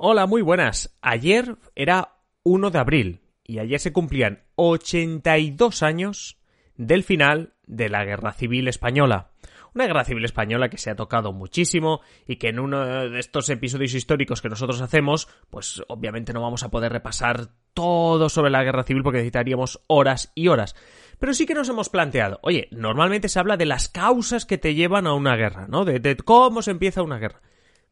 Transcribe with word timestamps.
Hola, 0.00 0.28
muy 0.28 0.42
buenas. 0.42 0.96
Ayer 1.02 1.56
era 1.74 2.20
1 2.44 2.70
de 2.70 2.78
abril 2.78 3.20
y 3.42 3.58
ayer 3.58 3.80
se 3.80 3.92
cumplían 3.92 4.44
82 4.54 5.82
años 5.82 6.38
del 6.76 7.02
final 7.02 7.54
de 7.66 7.88
la 7.88 8.04
Guerra 8.04 8.32
Civil 8.32 8.68
Española. 8.68 9.32
Una 9.74 9.88
guerra 9.88 10.04
civil 10.04 10.24
española 10.24 10.68
que 10.68 10.78
se 10.78 10.90
ha 10.90 10.94
tocado 10.94 11.32
muchísimo 11.32 12.00
y 12.28 12.36
que 12.36 12.50
en 12.50 12.60
uno 12.60 13.10
de 13.10 13.18
estos 13.18 13.50
episodios 13.50 13.92
históricos 13.92 14.40
que 14.40 14.48
nosotros 14.48 14.80
hacemos, 14.82 15.26
pues 15.50 15.82
obviamente 15.88 16.32
no 16.32 16.42
vamos 16.42 16.62
a 16.62 16.70
poder 16.70 16.92
repasar 16.92 17.48
todo 17.74 18.28
sobre 18.28 18.52
la 18.52 18.62
guerra 18.62 18.84
civil 18.84 19.02
porque 19.02 19.18
necesitaríamos 19.18 19.82
horas 19.88 20.30
y 20.36 20.46
horas. 20.46 20.76
Pero 21.18 21.34
sí 21.34 21.44
que 21.44 21.54
nos 21.54 21.68
hemos 21.70 21.88
planteado, 21.88 22.38
oye, 22.42 22.68
normalmente 22.70 23.28
se 23.28 23.40
habla 23.40 23.56
de 23.56 23.66
las 23.66 23.88
causas 23.88 24.46
que 24.46 24.58
te 24.58 24.76
llevan 24.76 25.08
a 25.08 25.14
una 25.14 25.34
guerra, 25.34 25.66
¿no? 25.66 25.84
De, 25.84 25.98
de 25.98 26.16
cómo 26.16 26.62
se 26.62 26.70
empieza 26.70 27.02
una 27.02 27.18
guerra. 27.18 27.42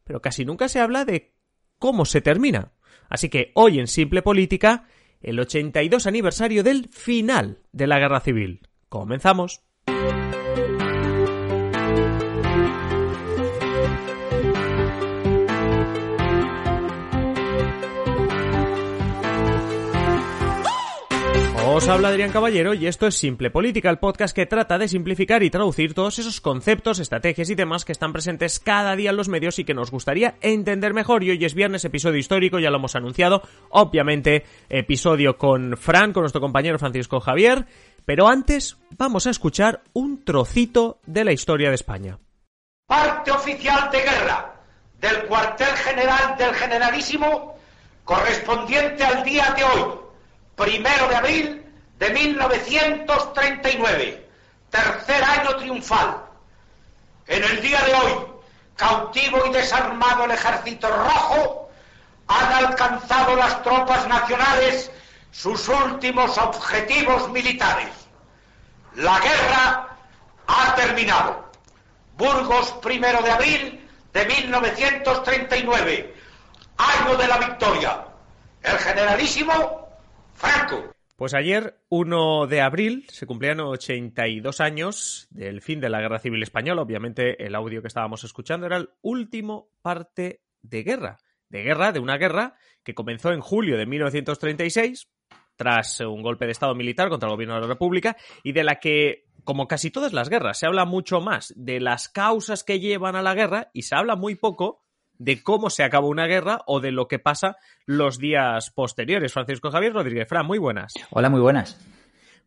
Pero 0.05 0.23
casi 0.23 0.45
nunca 0.45 0.69
se 0.69 0.79
habla 0.79 1.05
de 1.05 1.36
cómo 1.79 2.05
se 2.05 2.21
termina. 2.21 2.73
Así 3.09 3.29
que 3.29 3.53
hoy 3.55 3.79
en 3.79 3.87
Simple 3.87 4.23
Política, 4.23 4.85
el 5.21 5.39
82 5.39 6.07
aniversario 6.07 6.63
del 6.63 6.89
final 6.91 7.59
de 7.73 7.87
la 7.87 7.99
guerra 7.99 8.21
civil. 8.21 8.61
Comenzamos. 8.89 9.63
Os 21.77 21.89
habla 21.89 22.09
Adrián 22.09 22.33
Caballero 22.33 22.73
y 22.73 22.87
esto 22.87 23.07
es 23.07 23.19
Simple 23.19 23.51
Política, 23.51 23.91
el 23.91 23.99
podcast 23.99 24.35
que 24.35 24.47
trata 24.47 24.79
de 24.79 24.89
simplificar 24.89 25.43
y 25.43 25.51
traducir 25.51 25.93
todos 25.93 26.19
esos 26.19 26.41
conceptos, 26.41 27.01
estrategias 27.01 27.51
y 27.51 27.55
temas 27.55 27.85
que 27.85 27.93
están 27.93 28.15
presentes 28.15 28.59
cada 28.59 28.97
día 28.97 29.11
en 29.11 29.17
los 29.19 29.29
medios 29.29 29.59
y 29.59 29.65
que 29.67 29.75
nos 29.75 29.91
gustaría 29.91 30.37
entender 30.41 30.95
mejor. 30.95 31.23
Y 31.23 31.33
hoy 31.33 31.45
es 31.45 31.53
viernes, 31.53 31.85
episodio 31.85 32.17
histórico, 32.17 32.59
ya 32.59 32.71
lo 32.71 32.79
hemos 32.79 32.97
anunciado. 32.97 33.43
Obviamente, 33.69 34.47
episodio 34.71 35.37
con 35.37 35.77
Fran, 35.77 36.15
con 36.15 36.23
nuestro 36.23 36.41
compañero 36.41 36.79
Francisco 36.79 37.21
Javier. 37.21 37.67
Pero 38.07 38.27
antes, 38.27 38.79
vamos 38.97 39.27
a 39.27 39.31
escuchar 39.31 39.83
un 39.93 40.25
trocito 40.25 41.01
de 41.05 41.25
la 41.25 41.33
historia 41.33 41.69
de 41.69 41.75
España. 41.75 42.19
Parte 42.87 43.33
oficial 43.33 43.91
de 43.91 44.01
guerra 44.01 44.63
del 44.99 45.25
cuartel 45.27 45.77
general 45.77 46.39
del 46.39 46.55
generalísimo 46.55 47.55
correspondiente 48.03 49.05
al 49.05 49.23
día 49.23 49.55
de 49.55 49.63
hoy, 49.63 49.91
primero 50.57 51.09
de 51.11 51.15
abril 51.17 51.66
de 51.99 52.11
1939, 52.11 54.29
tercer 54.71 55.25
año 55.25 55.57
triunfal. 55.57 56.23
En 57.27 57.43
el 57.43 57.63
día 57.63 57.81
de 57.83 57.95
hoy, 57.95 58.27
cautivo 58.77 59.47
y 59.47 59.53
desarmado 59.53 60.25
el 60.25 60.33
ejército 60.33 60.89
rojo, 60.89 61.71
han 62.29 62.53
alcanzado 62.53 63.35
las 63.37 63.63
tropas 63.63 64.07
nacionales 64.09 64.91
sus 65.31 65.69
últimos 65.69 66.37
objetivos 66.39 67.31
militares. 67.31 67.91
La 68.95 69.21
guerra 69.21 69.89
ha 70.47 70.75
terminado. 70.75 71.47
Burgos, 72.17 72.73
primero 72.83 73.23
de 73.23 73.31
abril 73.31 73.89
de 74.13 74.25
1939, 74.25 76.15
año 76.79 77.17
de 77.17 77.27
la 77.27 77.39
victoria. 77.39 78.05
El 78.63 78.79
generalísimo 78.79 79.89
Franco. 80.35 80.96
Pues 81.17 81.33
ayer, 81.33 81.81
1 81.89 82.47
de 82.47 82.61
abril, 82.61 83.07
se 83.09 83.25
cumplían 83.25 83.61
82 83.61 84.61
años 84.61 85.29
del 85.31 85.63
fin 85.63 85.81
de 85.81 85.89
la 85.89 86.03
Guerra 86.03 86.19
Civil 86.19 86.43
Española. 86.43 86.83
Obviamente, 86.83 87.43
el 87.43 87.55
audio 87.55 87.81
que 87.81 87.89
estábamos 87.89 88.23
escuchando 88.23 88.67
era 88.67 88.77
el 88.77 88.91
último 89.01 89.71
parte 89.81 90.43
de 90.61 90.83
guerra. 90.83 91.17
De 91.49 91.63
guerra, 91.63 91.93
de 91.93 92.01
una 92.01 92.19
guerra 92.19 92.57
que 92.83 92.95
comenzó 92.95 93.33
en 93.33 93.41
julio 93.41 93.79
de 93.79 93.87
1936, 93.87 95.09
tras 95.57 96.01
un 96.01 96.21
golpe 96.21 96.45
de 96.45 96.53
Estado 96.53 96.75
militar 96.75 97.09
contra 97.09 97.31
el 97.31 97.35
gobierno 97.35 97.55
de 97.55 97.63
la 97.63 97.69
República, 97.69 98.19
y 98.43 98.53
de 98.53 98.65
la 98.65 98.79
que, 98.79 99.25
como 99.43 99.69
casi 99.69 99.91
todas 99.91 100.13
las 100.13 100.29
guerras, 100.29 100.59
se 100.59 100.67
habla 100.67 100.85
mucho 100.85 101.23
más 101.23 101.55
de 101.57 101.81
las 101.81 102.11
causas 102.11 102.63
que 102.63 102.79
llevan 102.79 103.17
a 103.17 103.23
la 103.23 103.35
guerra 103.35 103.71
y 103.73 103.83
se 103.83 103.95
habla 103.95 104.17
muy 104.17 104.35
poco 104.35 104.86
de 105.19 105.43
cómo 105.43 105.71
se 105.71 105.83
acaba 105.83 106.07
una 106.07 106.27
guerra 106.27 106.61
o 106.67 106.81
de 106.81 106.93
lo 106.93 107.09
que 107.09 107.19
pasa 107.19 107.57
los 107.85 108.19
días 108.19 108.71
posteriores. 108.71 109.33
Francisco 109.33 109.71
Javier 109.71 109.93
Rodríguez 109.93 110.29
Fran, 110.29 110.47
muy 110.47 110.59
buenas. 110.59 110.93
Hola, 111.11 111.31
muy 111.31 111.41
buenas. 111.41 111.79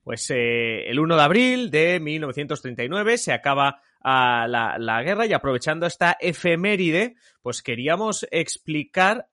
Pues 0.04 0.30
eh, 0.32 0.90
el 0.90 1.00
1 1.00 1.16
de 1.16 1.22
abril 1.22 1.72
de 1.72 2.00
1939 2.00 3.18
se 3.18 3.34
acaba 3.34 3.82
uh, 4.04 4.48
la, 4.48 4.78
la, 4.80 5.02
guerra 5.04 5.26
y 5.26 5.34
aprovechando 5.34 5.86
esta 5.86 6.18
efeméride, 6.20 7.16
pues 7.42 7.62
queríamos 7.62 8.26
explicar 8.32 9.28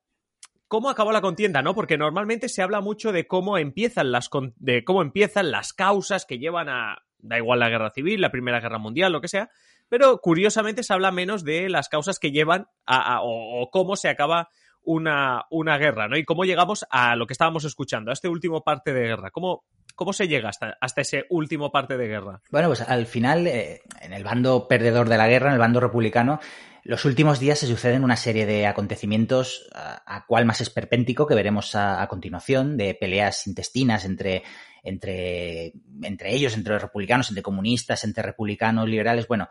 cómo 0.67 0.89
acabó 0.89 1.11
la 1.11 1.21
contienda, 1.21 1.61
¿no? 1.61 1.73
Porque 1.73 1.97
normalmente 1.97 2.49
se 2.49 2.61
habla 2.61 2.81
mucho 2.81 3.11
de 3.11 3.25
cómo 3.25 3.57
empiezan 3.57 4.11
las 4.11 4.29
de 4.57 4.83
cómo 4.83 5.01
empiezan 5.01 5.51
las 5.51 5.73
causas 5.73 6.25
que 6.25 6.37
llevan 6.37 6.69
a 6.69 7.03
da 7.19 7.37
igual 7.37 7.59
la 7.59 7.69
guerra 7.69 7.91
civil, 7.91 8.21
la 8.21 8.31
primera 8.31 8.59
guerra 8.59 8.77
mundial, 8.77 9.11
lo 9.11 9.21
que 9.21 9.27
sea, 9.27 9.49
pero 9.89 10.19
curiosamente 10.19 10.83
se 10.83 10.93
habla 10.93 11.11
menos 11.11 11.43
de 11.43 11.69
las 11.69 11.89
causas 11.89 12.19
que 12.19 12.31
llevan 12.31 12.67
a, 12.85 13.19
o, 13.21 13.69
cómo 13.71 13.95
se 13.95 14.09
acaba 14.09 14.49
una, 14.83 15.45
una, 15.49 15.77
guerra, 15.77 16.07
¿no? 16.07 16.17
Y 16.17 16.23
cómo 16.23 16.45
llegamos 16.45 16.85
a 16.89 17.15
lo 17.15 17.27
que 17.27 17.33
estábamos 17.33 17.65
escuchando, 17.65 18.11
a 18.11 18.13
este 18.13 18.29
último 18.29 18.63
parte 18.63 18.93
de 18.93 19.07
guerra. 19.07 19.31
¿Cómo, 19.31 19.65
cómo 19.95 20.13
se 20.13 20.27
llega 20.27 20.49
hasta, 20.49 20.77
hasta 20.79 21.01
ese 21.01 21.25
último 21.29 21.71
parte 21.71 21.97
de 21.97 22.07
guerra? 22.07 22.41
Bueno, 22.51 22.69
pues 22.69 22.81
al 22.81 23.05
final, 23.05 23.47
eh, 23.47 23.81
en 24.01 24.13
el 24.13 24.23
bando 24.23 24.67
perdedor 24.67 25.09
de 25.09 25.17
la 25.17 25.27
guerra, 25.27 25.47
en 25.47 25.53
el 25.53 25.59
bando 25.59 25.81
republicano, 25.81 26.39
los 26.83 27.03
últimos 27.03 27.41
días 27.41 27.59
se 27.59 27.67
suceden 27.67 28.05
una 28.05 28.15
serie 28.15 28.45
de 28.45 28.65
acontecimientos, 28.65 29.67
a, 29.73 30.03
a 30.05 30.25
cual 30.25 30.45
más 30.45 30.61
esperpéntico 30.61 31.27
que 31.27 31.35
veremos 31.35 31.75
a, 31.75 32.01
a, 32.01 32.07
continuación, 32.07 32.77
de 32.77 32.93
peleas 32.95 33.45
intestinas 33.45 34.05
entre, 34.05 34.43
entre, 34.83 35.73
entre 36.01 36.33
ellos, 36.33 36.55
entre 36.55 36.73
los 36.73 36.81
republicanos, 36.81 37.27
entre 37.27 37.43
comunistas, 37.43 38.05
entre 38.05 38.23
republicanos, 38.23 38.87
liberales, 38.87 39.27
bueno. 39.27 39.49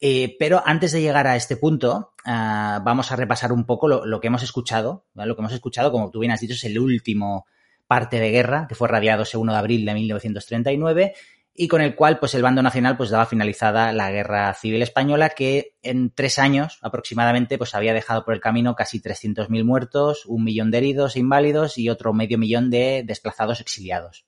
Eh, 0.00 0.36
pero 0.38 0.62
antes 0.64 0.92
de 0.92 1.00
llegar 1.00 1.26
a 1.26 1.36
este 1.36 1.56
punto, 1.56 2.12
uh, 2.24 2.82
vamos 2.82 3.10
a 3.10 3.16
repasar 3.16 3.52
un 3.52 3.64
poco 3.64 3.88
lo, 3.88 4.06
lo 4.06 4.20
que 4.20 4.28
hemos 4.28 4.42
escuchado. 4.42 5.04
¿vale? 5.14 5.28
Lo 5.28 5.36
que 5.36 5.42
hemos 5.42 5.52
escuchado, 5.52 5.90
como 5.90 6.10
tú 6.10 6.20
bien 6.20 6.32
has 6.32 6.40
dicho, 6.40 6.54
es 6.54 6.64
el 6.64 6.78
último 6.78 7.46
parte 7.86 8.20
de 8.20 8.30
guerra, 8.30 8.66
que 8.68 8.74
fue 8.74 8.86
radiado 8.86 9.22
ese 9.22 9.38
1 9.38 9.52
de 9.52 9.58
abril 9.58 9.84
de 9.84 9.94
1939 9.94 11.14
y 11.60 11.66
con 11.66 11.80
el 11.80 11.96
cual 11.96 12.20
pues 12.20 12.36
el 12.36 12.42
bando 12.42 12.62
nacional 12.62 12.96
pues 12.96 13.10
daba 13.10 13.26
finalizada 13.26 13.92
la 13.92 14.12
guerra 14.12 14.54
civil 14.54 14.80
española 14.80 15.30
que 15.30 15.74
en 15.82 16.10
tres 16.14 16.38
años 16.38 16.78
aproximadamente 16.82 17.58
pues 17.58 17.74
había 17.74 17.92
dejado 17.92 18.24
por 18.24 18.32
el 18.32 18.40
camino 18.40 18.76
casi 18.76 19.00
300.000 19.00 19.64
muertos, 19.64 20.24
un 20.26 20.44
millón 20.44 20.70
de 20.70 20.78
heridos 20.78 21.16
e 21.16 21.18
inválidos 21.18 21.76
y 21.76 21.90
otro 21.90 22.12
medio 22.12 22.38
millón 22.38 22.70
de 22.70 23.02
desplazados 23.04 23.60
exiliados. 23.60 24.24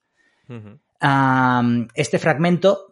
Uh 0.49 0.55
-huh. 0.55 1.61
um, 1.61 1.89
este 1.95 2.19
fragmento, 2.19 2.90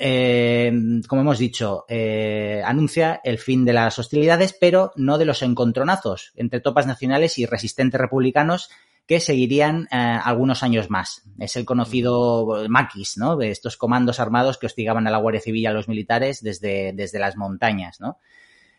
eh, 0.00 0.70
como 1.08 1.22
hemos 1.22 1.38
dicho, 1.38 1.84
eh, 1.88 2.62
anuncia 2.64 3.20
el 3.24 3.38
fin 3.38 3.64
de 3.64 3.72
las 3.72 3.98
hostilidades, 3.98 4.52
pero 4.52 4.92
no 4.94 5.18
de 5.18 5.24
los 5.24 5.42
encontronazos 5.42 6.32
entre 6.36 6.60
tropas 6.60 6.86
nacionales 6.86 7.36
y 7.38 7.46
resistentes 7.46 8.00
republicanos 8.00 8.70
que 9.06 9.18
seguirían 9.18 9.88
eh, 9.90 9.96
algunos 9.96 10.62
años 10.62 10.88
más. 10.88 11.22
Es 11.40 11.56
el 11.56 11.64
conocido 11.64 12.64
maquis, 12.68 13.16
¿no? 13.16 13.36
De 13.36 13.50
estos 13.50 13.76
comandos 13.76 14.20
armados 14.20 14.56
que 14.56 14.66
hostigaban 14.66 15.08
a 15.08 15.10
la 15.10 15.18
Guardia 15.18 15.40
Civil 15.40 15.62
y 15.62 15.66
a 15.66 15.72
los 15.72 15.88
militares 15.88 16.42
desde, 16.42 16.92
desde 16.92 17.18
las 17.18 17.36
montañas, 17.36 18.00
¿no? 18.00 18.18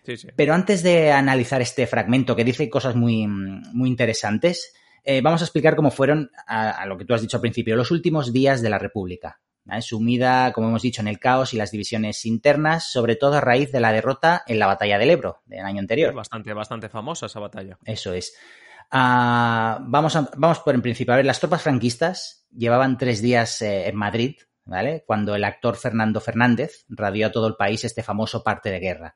Sí, 0.05 0.15
sí. 0.15 0.29
Pero 0.35 0.53
antes 0.53 0.83
de 0.83 1.11
analizar 1.11 1.61
este 1.61 1.85
fragmento 1.85 2.35
que 2.35 2.45
dice 2.45 2.69
cosas 2.69 2.95
muy, 2.95 3.27
muy 3.27 3.89
interesantes, 3.89 4.73
vamos 5.21 5.41
a 5.41 5.45
explicar 5.45 5.75
cómo 5.75 5.91
fueron, 5.91 6.31
a, 6.47 6.69
a, 6.69 6.85
lo 6.85 6.97
que 6.97 7.03
tú 7.03 7.13
has 7.13 7.21
dicho 7.21 7.37
al 7.37 7.41
principio, 7.41 7.75
los 7.75 7.91
últimos 7.91 8.31
días 8.31 8.61
de 8.61 8.69
la 8.69 8.79
República. 8.79 9.39
¿Vale? 9.69 9.81
Sumida, 9.81 10.51
como 10.51 10.67
hemos 10.67 10.81
dicho, 10.81 11.01
en 11.01 11.07
el 11.07 11.19
caos 11.19 11.53
y 11.53 11.57
las 11.57 11.71
divisiones 11.71 12.25
internas, 12.25 12.91
sobre 12.91 13.15
todo 13.15 13.35
a 13.35 13.41
raíz 13.41 13.71
de 13.71 13.79
la 13.79 13.91
derrota 13.91 14.43
en 14.47 14.59
la 14.59 14.67
batalla 14.67 14.97
del 14.97 15.11
Ebro 15.11 15.41
del 15.45 15.65
año 15.65 15.79
anterior. 15.79 16.13
Bastante, 16.13 16.53
bastante 16.53 16.89
famosa 16.89 17.27
esa 17.27 17.39
batalla. 17.39 17.77
Eso 17.85 18.13
es. 18.13 18.33
Uh, 18.91 19.77
vamos, 19.81 20.15
a, 20.15 20.29
vamos 20.35 20.59
por 20.59 20.75
en 20.75 20.81
principio. 20.81 21.13
A 21.13 21.17
ver, 21.17 21.25
las 21.25 21.39
tropas 21.39 21.61
franquistas 21.61 22.47
llevaban 22.51 22.97
tres 22.97 23.21
días 23.21 23.61
eh, 23.61 23.87
en 23.87 23.95
Madrid, 23.95 24.35
¿vale? 24.65 25.03
Cuando 25.05 25.35
el 25.35 25.43
actor 25.43 25.75
Fernando 25.75 26.19
Fernández 26.19 26.85
radió 26.89 27.27
a 27.27 27.31
todo 27.31 27.47
el 27.47 27.55
país 27.55 27.85
este 27.85 28.03
famoso 28.03 28.43
parte 28.43 28.71
de 28.71 28.79
guerra. 28.79 29.15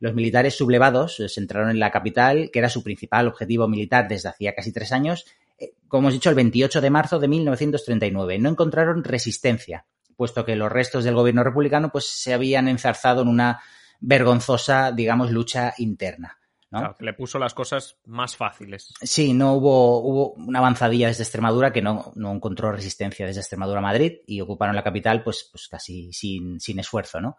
Los 0.00 0.14
militares 0.14 0.56
sublevados 0.56 1.16
se 1.16 1.40
entraron 1.40 1.68
en 1.68 1.78
la 1.78 1.90
capital, 1.90 2.50
que 2.50 2.58
era 2.58 2.70
su 2.70 2.82
principal 2.82 3.28
objetivo 3.28 3.68
militar 3.68 4.08
desde 4.08 4.30
hacía 4.30 4.54
casi 4.54 4.72
tres 4.72 4.92
años, 4.92 5.26
eh, 5.26 5.49
como 5.88 6.02
hemos 6.02 6.14
dicho, 6.14 6.30
el 6.30 6.36
28 6.36 6.80
de 6.80 6.90
marzo 6.90 7.18
de 7.18 7.28
1939. 7.28 8.38
No 8.38 8.50
encontraron 8.50 9.04
resistencia, 9.04 9.86
puesto 10.16 10.44
que 10.44 10.56
los 10.56 10.70
restos 10.70 11.04
del 11.04 11.14
gobierno 11.14 11.42
republicano 11.44 11.90
pues, 11.90 12.06
se 12.06 12.32
habían 12.32 12.68
enzarzado 12.68 13.22
en 13.22 13.28
una 13.28 13.60
vergonzosa, 14.00 14.92
digamos, 14.92 15.30
lucha 15.30 15.74
interna. 15.78 16.38
¿no? 16.70 16.78
Claro, 16.78 16.96
que 16.96 17.04
le 17.04 17.14
puso 17.14 17.38
las 17.38 17.52
cosas 17.52 17.98
más 18.04 18.36
fáciles. 18.36 18.94
Sí, 19.02 19.32
no 19.34 19.54
hubo, 19.54 20.00
hubo 20.00 20.32
una 20.34 20.60
avanzadilla 20.60 21.08
desde 21.08 21.24
Extremadura 21.24 21.72
que 21.72 21.82
no, 21.82 22.12
no, 22.14 22.32
encontró 22.32 22.70
resistencia 22.70 23.26
desde 23.26 23.40
Extremadura 23.40 23.80
a 23.80 23.82
Madrid 23.82 24.18
y 24.26 24.40
ocuparon 24.40 24.76
la 24.76 24.84
capital 24.84 25.24
pues, 25.24 25.48
pues 25.50 25.66
casi 25.68 26.12
sin, 26.12 26.60
sin 26.60 26.78
esfuerzo, 26.78 27.20
¿no? 27.20 27.38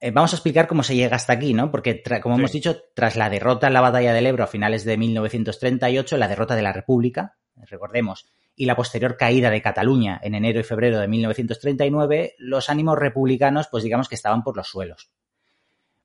Eh, 0.00 0.10
vamos 0.10 0.32
a 0.32 0.36
explicar 0.36 0.66
cómo 0.66 0.82
se 0.82 0.96
llega 0.96 1.16
hasta 1.16 1.34
aquí, 1.34 1.52
¿no? 1.52 1.70
Porque, 1.70 2.02
como 2.22 2.36
hemos 2.36 2.52
dicho, 2.52 2.82
tras 2.94 3.16
la 3.16 3.28
derrota 3.28 3.66
en 3.66 3.74
la 3.74 3.80
batalla 3.80 4.12
del 4.12 4.26
Ebro 4.26 4.44
a 4.44 4.48
finales 4.48 4.84
de 4.84 4.96
1938, 4.96 6.16
la 6.16 6.28
derrota 6.28 6.56
de 6.56 6.62
la 6.62 6.72
República, 6.72 7.36
recordemos, 7.56 8.26
y 8.56 8.66
la 8.66 8.76
posterior 8.76 9.16
caída 9.16 9.50
de 9.50 9.62
Cataluña 9.62 10.20
en 10.22 10.34
enero 10.34 10.60
y 10.60 10.64
febrero 10.64 10.98
de 10.98 11.08
1939, 11.08 12.36
los 12.38 12.70
ánimos 12.70 12.98
republicanos, 12.98 13.68
pues 13.70 13.84
digamos 13.84 14.08
que 14.08 14.14
estaban 14.14 14.42
por 14.42 14.56
los 14.56 14.68
suelos. 14.68 15.10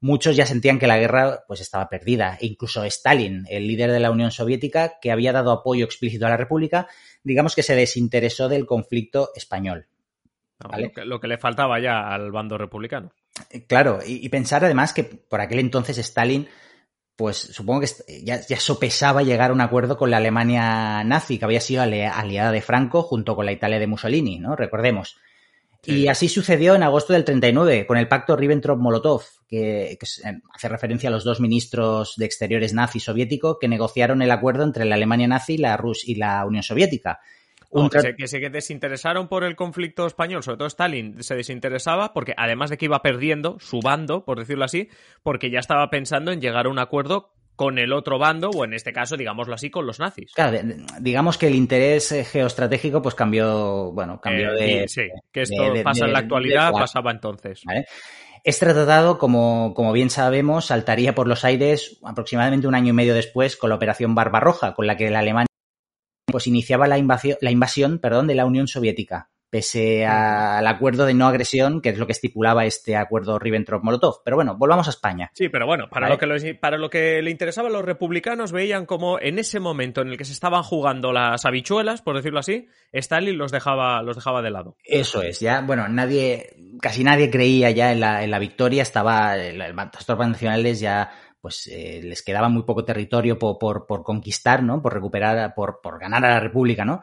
Muchos 0.01 0.35
ya 0.35 0.45
sentían 0.45 0.79
que 0.79 0.87
la 0.87 0.97
guerra 0.97 1.43
pues 1.47 1.59
estaba 1.59 1.89
perdida. 1.89 2.37
E 2.39 2.45
incluso 2.45 2.83
Stalin, 2.85 3.45
el 3.49 3.67
líder 3.67 3.91
de 3.91 3.99
la 3.99 4.11
Unión 4.11 4.31
Soviética, 4.31 4.97
que 5.01 5.11
había 5.11 5.33
dado 5.33 5.51
apoyo 5.51 5.83
explícito 5.83 6.25
a 6.25 6.29
la 6.29 6.37
República, 6.37 6.87
digamos 7.23 7.53
que 7.53 7.63
se 7.63 7.75
desinteresó 7.75 8.47
del 8.47 8.65
conflicto 8.65 9.31
español. 9.35 9.87
lo, 11.05 11.19
que, 11.19 11.27
le 11.27 11.37
faltaba 11.37 11.79
ya 11.79 12.13
al 12.13 12.31
bando 12.31 12.57
republicano. 12.57 13.11
Eh, 13.49 13.65
claro, 13.65 13.99
y, 14.05 14.27
pensar 14.29 14.63
además 14.65 14.93
que 14.93 15.03
por 15.03 15.41
aquel 15.41 15.59
entonces 15.59 15.97
Stalin, 15.97 16.47
pues 17.15 17.37
supongo 17.37 17.81
que 17.81 17.87
ya, 18.23 18.45
ya, 18.45 18.59
sopesaba 18.59 19.23
llegar 19.23 19.51
a 19.51 19.53
un 19.53 19.61
acuerdo 19.61 19.97
con 19.97 20.09
la 20.09 20.17
Alemania 20.17 21.03
nazi, 21.03 21.37
que 21.37 21.45
había 21.45 21.61
sido 21.61 21.81
aliada 21.81 22.51
de 22.51 22.61
Franco 22.61 23.03
junto 23.03 23.35
con 23.35 23.45
la 23.45 23.51
Italia 23.51 23.79
de 23.79 23.87
Mussolini, 23.87 24.39
¿no? 24.39 24.55
Recordemos. 24.55 25.17
Y 25.85 26.07
así 26.07 26.27
sucedió 26.27 26.75
en 26.75 26.83
agosto 26.83 27.13
del 27.13 27.23
39 27.23 27.85
con 27.87 27.97
el 27.97 28.07
pacto 28.07 28.37
Ribbentrop-Molotov, 28.37 29.23
que, 29.47 29.97
hace 30.53 30.69
referencia 30.69 31.09
a 31.09 31.11
los 31.11 31.23
dos 31.23 31.39
ministros 31.39 32.15
de 32.17 32.25
Exteriores 32.25 32.73
nazi 32.73 32.99
soviético 32.99 33.59
que 33.59 33.69
negociaron 33.69 34.21
el 34.21 34.31
acuerdo 34.31 34.63
entre 34.63 34.85
la 34.85 34.95
Alemania 34.95 35.27
nazi 35.27 35.57
la 35.57 35.77
Rus 35.77 36.07
y 36.07 36.15
la 36.15 36.45
Unión 36.45 36.63
Soviética. 36.63 37.21
Que, 37.91 37.99
se, 37.99 38.15
que, 38.15 38.27
se, 38.27 38.39
desinteresaron 38.49 39.27
por 39.27 39.43
el 39.43 39.55
conflicto 39.55 40.07
español, 40.07 40.43
sobre 40.43 40.57
todo 40.57 40.67
Stalin 40.67 41.21
se 41.23 41.35
desinteresaba 41.35 42.13
porque 42.13 42.33
además 42.35 42.69
de 42.69 42.77
que 42.77 42.85
iba 42.85 43.01
perdiendo 43.01 43.57
su 43.59 43.79
bando, 43.79 44.25
por 44.25 44.39
decirlo 44.39 44.65
así, 44.65 44.89
porque 45.23 45.51
ya 45.51 45.59
estaba 45.59 45.89
pensando 45.89 46.31
en 46.31 46.41
llegar 46.41 46.65
a 46.65 46.69
un 46.69 46.79
acuerdo 46.79 47.33
con 47.59 47.77
el 47.77 47.91
otro 47.91 48.17
bando, 48.17 48.51
o 48.51 48.63
en 48.63 48.73
este 48.73 48.93
caso, 48.93 49.17
digámoslo 49.17 49.53
así, 49.53 49.69
con 49.69 49.85
los 49.85 49.99
nazis. 49.99 50.31
Claro, 50.33 50.57
digamos 51.01 51.37
que 51.37 51.47
el 51.47 51.55
interés 51.55 52.09
eh, 52.13 52.23
geoestratégico 52.23 53.01
pues 53.01 53.15
cambió, 53.15 53.91
bueno, 53.91 54.21
cambió 54.21 54.53
eh, 54.53 54.83
de... 54.83 54.87
Sí, 54.87 55.09
que 55.29 55.41
esto 55.41 55.61
pasa 55.83 56.05
en 56.05 56.13
la 56.13 56.19
actualidad, 56.19 56.71
pasaba 56.71 57.11
entonces. 57.11 57.63
Este 58.45 58.65
tratado, 58.65 59.17
como, 59.17 59.73
como, 59.75 59.91
bien 59.91 60.09
sabemos, 60.09 60.67
saltaría 60.67 61.13
por 61.13 61.27
los 61.27 61.43
aires 61.43 61.99
aproximadamente 62.05 62.65
un 62.65 62.75
año 62.75 62.91
y 62.91 62.93
medio 62.93 63.13
después 63.13 63.57
con 63.57 63.69
la 63.69 63.75
Operación 63.75 64.15
Barbarroja, 64.15 64.73
con 64.73 64.87
la 64.87 64.95
que 64.95 65.09
la 65.09 65.19
Alemania 65.19 65.48
pues, 66.31 66.47
iniciaba 66.47 66.87
la 66.87 66.97
invasión, 66.97 67.37
la 67.41 67.51
invasión 67.51 67.99
perdón, 67.99 68.27
de 68.27 68.35
la 68.35 68.45
Unión 68.45 68.67
Soviética 68.67 69.29
pese 69.49 70.05
al 70.05 70.65
acuerdo 70.67 71.05
de 71.05 71.13
no 71.13 71.27
agresión, 71.27 71.81
que 71.81 71.89
es 71.89 71.97
lo 71.97 72.05
que 72.05 72.11
estipulaba 72.11 72.65
este 72.65 72.95
acuerdo 72.95 73.39
Ribbentrop-Molotov. 73.39 74.21
Pero 74.23 74.37
bueno, 74.37 74.55
volvamos 74.57 74.87
a 74.87 74.91
España. 74.91 75.31
Sí, 75.33 75.49
pero 75.49 75.65
bueno, 75.65 75.89
para, 75.89 76.07
lo 76.07 76.17
que 76.17 76.55
para 76.55 76.77
lo 76.77 76.89
que 76.89 77.21
le 77.21 77.31
interesaba 77.31 77.69
a 77.69 77.71
los 77.71 77.83
republicanos, 77.83 78.51
veían 78.51 78.85
como 78.85 79.19
en 79.19 79.39
ese 79.39 79.59
momento 79.59 80.01
en 80.01 80.09
el 80.09 80.17
que 80.17 80.25
se 80.25 80.33
estaban 80.33 80.63
jugando 80.63 81.11
las 81.11 81.45
habichuelas, 81.45 82.01
por 82.01 82.15
decirlo 82.15 82.39
así, 82.39 82.67
Stalin 82.91 83.37
los 83.37 83.51
dejaba, 83.51 84.01
los 84.03 84.15
dejaba 84.15 84.41
de 84.41 84.51
lado. 84.51 84.77
Eso 84.83 85.21
es, 85.21 85.39
ya, 85.39 85.61
bueno, 85.61 85.87
nadie, 85.87 86.55
casi 86.81 87.03
nadie 87.03 87.29
creía 87.29 87.71
ya 87.71 87.91
en 87.91 87.99
la, 87.99 88.23
en 88.23 88.31
la 88.31 88.39
victoria, 88.39 88.83
estaba, 88.83 89.35
las 89.35 90.05
tropas 90.05 90.29
nacionales 90.29 90.79
ya 90.79 91.11
pues 91.41 91.67
eh, 91.67 92.01
les 92.03 92.21
quedaba 92.21 92.49
muy 92.49 92.63
poco 92.63 92.85
territorio 92.85 93.39
por, 93.39 93.57
por, 93.57 93.85
por, 93.85 94.03
conquistar, 94.03 94.63
¿no? 94.63 94.81
Por 94.81 94.93
recuperar, 94.93 95.53
por, 95.55 95.79
por 95.81 95.99
ganar 95.99 96.25
a 96.25 96.29
la 96.29 96.39
República, 96.39 96.85
¿no? 96.85 97.01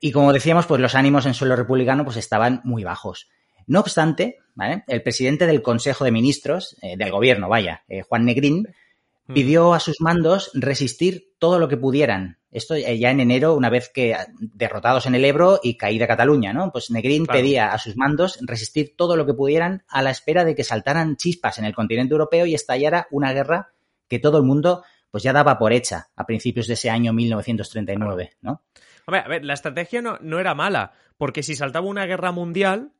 Y 0.00 0.12
como 0.12 0.32
decíamos, 0.32 0.66
pues 0.66 0.80
los 0.80 0.94
ánimos 0.94 1.26
en 1.26 1.34
suelo 1.34 1.56
republicano 1.56 2.04
pues 2.04 2.16
estaban 2.16 2.60
muy 2.64 2.84
bajos. 2.84 3.28
No 3.66 3.80
obstante, 3.80 4.38
el 4.88 5.02
presidente 5.02 5.46
del 5.46 5.62
Consejo 5.62 6.04
de 6.04 6.10
Ministros, 6.10 6.76
eh, 6.82 6.96
del 6.96 7.12
gobierno, 7.12 7.48
vaya, 7.48 7.84
eh, 7.88 8.02
Juan 8.02 8.24
Negrín, 8.24 8.68
mm. 9.26 9.32
pidió 9.32 9.74
a 9.74 9.80
sus 9.80 10.00
mandos 10.00 10.50
resistir 10.54 11.34
todo 11.38 11.58
lo 11.58 11.68
que 11.68 11.76
pudieran. 11.76 12.39
Esto 12.50 12.74
eh, 12.74 12.98
ya 12.98 13.10
en 13.10 13.20
enero, 13.20 13.54
una 13.54 13.70
vez 13.70 13.90
que 13.92 14.16
derrotados 14.38 15.06
en 15.06 15.14
el 15.14 15.24
Ebro 15.24 15.60
y 15.62 15.76
caída 15.76 16.06
Cataluña, 16.06 16.52
¿no? 16.52 16.72
Pues 16.72 16.90
Negrín 16.90 17.26
pedía 17.26 17.72
a 17.72 17.78
sus 17.78 17.96
mandos 17.96 18.38
resistir 18.42 18.96
todo 18.96 19.16
lo 19.16 19.24
que 19.24 19.34
pudieran 19.34 19.84
a 19.88 20.02
la 20.02 20.10
espera 20.10 20.44
de 20.44 20.54
que 20.54 20.64
saltaran 20.64 21.16
chispas 21.16 21.58
en 21.58 21.64
el 21.64 21.74
continente 21.74 22.12
europeo 22.12 22.46
y 22.46 22.54
estallara 22.54 23.06
una 23.10 23.32
guerra 23.32 23.72
que 24.08 24.18
todo 24.18 24.38
el 24.38 24.44
mundo 24.44 24.82
pues 25.10 25.22
ya 25.22 25.32
daba 25.32 25.58
por 25.58 25.72
hecha 25.72 26.08
a 26.16 26.26
principios 26.26 26.66
de 26.66 26.74
ese 26.74 26.90
año 26.90 27.12
1939, 27.12 28.32
¿no? 28.42 28.62
A 29.06 29.28
ver, 29.28 29.44
la 29.44 29.54
estrategia 29.54 30.02
no, 30.02 30.18
no 30.20 30.38
era 30.38 30.54
mala, 30.54 30.92
porque 31.16 31.42
si 31.42 31.54
saltaba 31.56 31.86
una 31.86 32.06
guerra 32.06 32.30
mundial, 32.32 32.92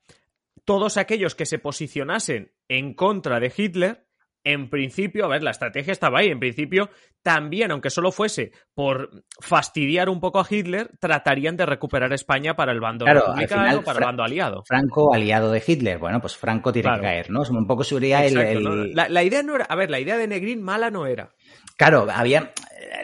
todos 0.64 0.96
aquellos 0.96 1.34
que 1.34 1.46
se 1.46 1.58
posicionasen 1.58 2.52
en 2.68 2.94
contra 2.94 3.38
de 3.38 3.52
Hitler, 3.56 4.06
en 4.44 4.70
principio, 4.70 5.24
a 5.24 5.28
ver, 5.28 5.42
la 5.42 5.50
estrategia 5.50 5.92
estaba 5.92 6.20
ahí, 6.20 6.28
en 6.28 6.40
principio 6.40 6.90
también, 7.22 7.70
aunque 7.70 7.90
solo 7.90 8.12
fuese 8.12 8.52
por 8.74 9.24
fastidiar 9.40 10.08
un 10.08 10.20
poco 10.20 10.40
a 10.40 10.46
Hitler, 10.48 10.90
tratarían 10.98 11.56
de 11.56 11.66
recuperar 11.66 12.12
España 12.12 12.56
para 12.56 12.72
el 12.72 12.80
bando 12.80 13.04
republicano, 13.04 13.82
para 13.82 13.98
el 13.98 14.04
bando 14.04 14.22
aliado. 14.22 14.62
Franco, 14.66 15.14
aliado 15.14 15.52
de 15.52 15.62
Hitler, 15.64 15.98
bueno, 15.98 16.20
pues 16.20 16.36
Franco 16.36 16.72
tiene 16.72 16.90
que 16.94 17.00
caer, 17.00 17.30
¿no? 17.30 17.42
Un 17.50 17.66
poco 17.66 17.84
sería 17.84 18.24
el... 18.24 18.94
La, 18.94 19.08
la, 19.08 19.22
idea 19.22 19.42
no 19.42 19.56
era, 19.56 19.64
a 19.66 19.76
ver, 19.76 19.90
la 19.90 20.00
idea 20.00 20.16
de 20.16 20.26
Negrín 20.26 20.62
mala 20.62 20.90
no 20.90 21.06
era. 21.06 21.30
Claro, 21.76 22.08
había, 22.12 22.52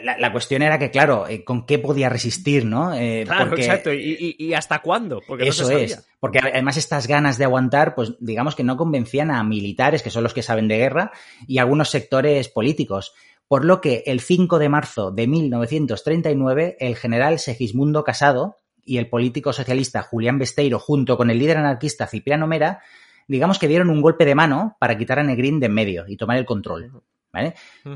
la, 0.03 0.31
cuestión 0.31 0.61
era 0.61 0.77
que, 0.77 0.91
claro, 0.91 1.27
eh, 1.27 1.43
¿con 1.43 1.65
qué 1.65 1.79
podía 1.79 2.09
resistir, 2.09 2.65
no? 2.65 2.93
Eh, 2.93 3.23
claro, 3.25 3.55
exacto. 3.55 3.91
¿Y, 3.93 4.53
hasta 4.53 4.79
cuándo? 4.79 5.21
Porque 5.25 5.47
eso 5.47 5.69
es. 5.71 6.05
Porque 6.19 6.39
además 6.39 6.77
estas 6.77 7.07
ganas 7.07 7.37
de 7.37 7.45
aguantar, 7.45 7.95
pues 7.95 8.13
digamos 8.19 8.55
que 8.55 8.63
no 8.63 8.77
convencían 8.77 9.31
a 9.31 9.43
militares, 9.43 10.03
que 10.03 10.09
son 10.09 10.23
los 10.23 10.33
que 10.33 10.43
saben 10.43 10.67
de 10.67 10.77
guerra, 10.77 11.11
y 11.47 11.57
algunos 11.57 11.89
sectores 11.89 12.49
políticos. 12.49 13.13
Por 13.47 13.63
lo 13.63 13.79
que 13.79 14.03
el 14.05 14.19
5 14.19 14.59
de 14.59 14.69
marzo 14.69 15.11
de 15.11 15.25
1939, 15.25 16.77
el 16.79 16.95
general 16.95 17.39
Segismundo 17.39 18.03
Casado 18.03 18.59
y 18.83 18.97
el 18.97 19.09
político 19.09 19.53
socialista 19.53 20.01
Julián 20.01 20.37
Besteiro, 20.37 20.79
junto 20.79 21.17
con 21.17 21.29
el 21.29 21.39
líder 21.39 21.57
anarquista 21.57 22.07
Cipriano 22.07 22.45
Mera, 22.45 22.81
digamos 23.27 23.57
que 23.57 23.67
dieron 23.67 23.89
un 23.89 24.01
golpe 24.01 24.25
de 24.25 24.35
mano 24.35 24.75
para 24.79 24.97
quitar 24.97 25.19
a 25.19 25.23
Negrín 25.23 25.59
de 25.59 25.67
en 25.67 25.73
medio 25.73 26.05
y 26.07 26.17
tomar 26.17 26.37
el 26.37 26.45
control. 26.45 26.91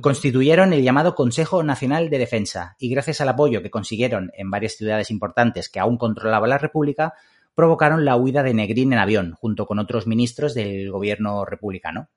Constituyeron 0.02 0.74
el 0.74 0.84
llamado 0.84 1.16
Consejo 1.16 1.64
Nacional 1.64 2.10
de 2.10 2.18
Defensa 2.18 2.76
y 2.80 2.90
gracias 2.90 3.22
al 3.22 3.30
apoyo 3.30 3.62
que 3.62 3.72
consiguieron 3.72 4.32
en 4.36 4.50
varias 4.50 4.74
ciudades 4.74 5.12
importantes 5.12 5.70
que 5.70 5.80
aún 5.80 5.98
controlaba 5.98 6.48
la 6.48 6.58
República, 6.58 7.14
provocaron 7.56 8.06
la 8.06 8.16
huida 8.16 8.44
de 8.44 8.54
Negrín 8.54 8.94
en 8.94 9.00
avión, 9.00 9.34
junto 9.34 9.66
con 9.66 9.80
otros 9.80 10.08
ministros 10.08 10.54
del 10.54 10.92
gobierno 10.92 11.46
republicano. 11.46 12.10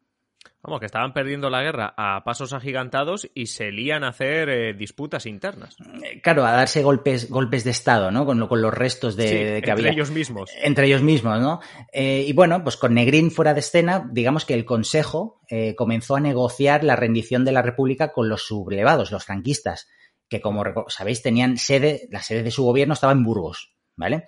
Vamos, 0.65 0.81
que 0.81 0.87
estaban 0.87 1.13
perdiendo 1.13 1.51
la 1.51 1.63
guerra 1.63 1.93
a 1.95 2.25
pasos 2.25 2.55
agigantados 2.55 3.29
y 3.35 3.49
se 3.49 3.71
lían 3.71 4.03
a 4.03 4.09
hacer 4.09 4.49
eh, 4.49 4.73
disputas 4.73 5.27
internas. 5.27 5.77
Eh, 6.03 6.23
claro, 6.23 6.47
a 6.47 6.53
darse 6.53 6.83
golpes, 6.83 7.29
golpes 7.29 7.65
de 7.65 7.71
Estado, 7.71 8.11
¿no? 8.11 8.25
Con, 8.25 8.49
con 8.49 8.63
los 8.63 8.73
restos 8.73 9.15
de, 9.15 9.61
que 9.63 9.71
había. 9.71 9.89
Entre 9.89 9.93
ellos 9.93 10.11
mismos. 10.11 10.51
Entre 10.63 10.87
ellos 10.87 11.03
mismos, 11.03 11.39
¿no? 11.39 11.61
Eh, 11.93 12.25
y 12.27 12.33
bueno, 12.33 12.65
pues 12.65 12.79
con 12.79 12.95
Negrín 12.95 13.31
fuera 13.31 13.53
de 13.53 13.61
escena, 13.61 14.09
digamos 14.11 14.47
que 14.47 14.55
el 14.55 14.65
Consejo 14.65 15.43
comenzó 15.77 16.17
a 16.17 16.21
negociar 16.21 16.83
la 16.83 16.97
rendición 16.97 17.45
de 17.45 17.53
la 17.53 17.63
República 17.63 18.13
con 18.13 18.29
los 18.29 18.43
sublevados, 18.47 19.13
los 19.13 19.25
franquistas, 19.25 19.89
que 20.29 20.41
como 20.41 20.65
sabéis 20.89 21.23
tenían 21.23 21.59
sede, 21.59 22.09
la 22.11 22.23
sede 22.23 22.43
de 22.43 22.51
su 22.51 22.65
gobierno 22.65 22.95
estaba 22.95 23.13
en 23.13 23.23
Burgos, 23.23 23.77
¿vale? 23.95 24.25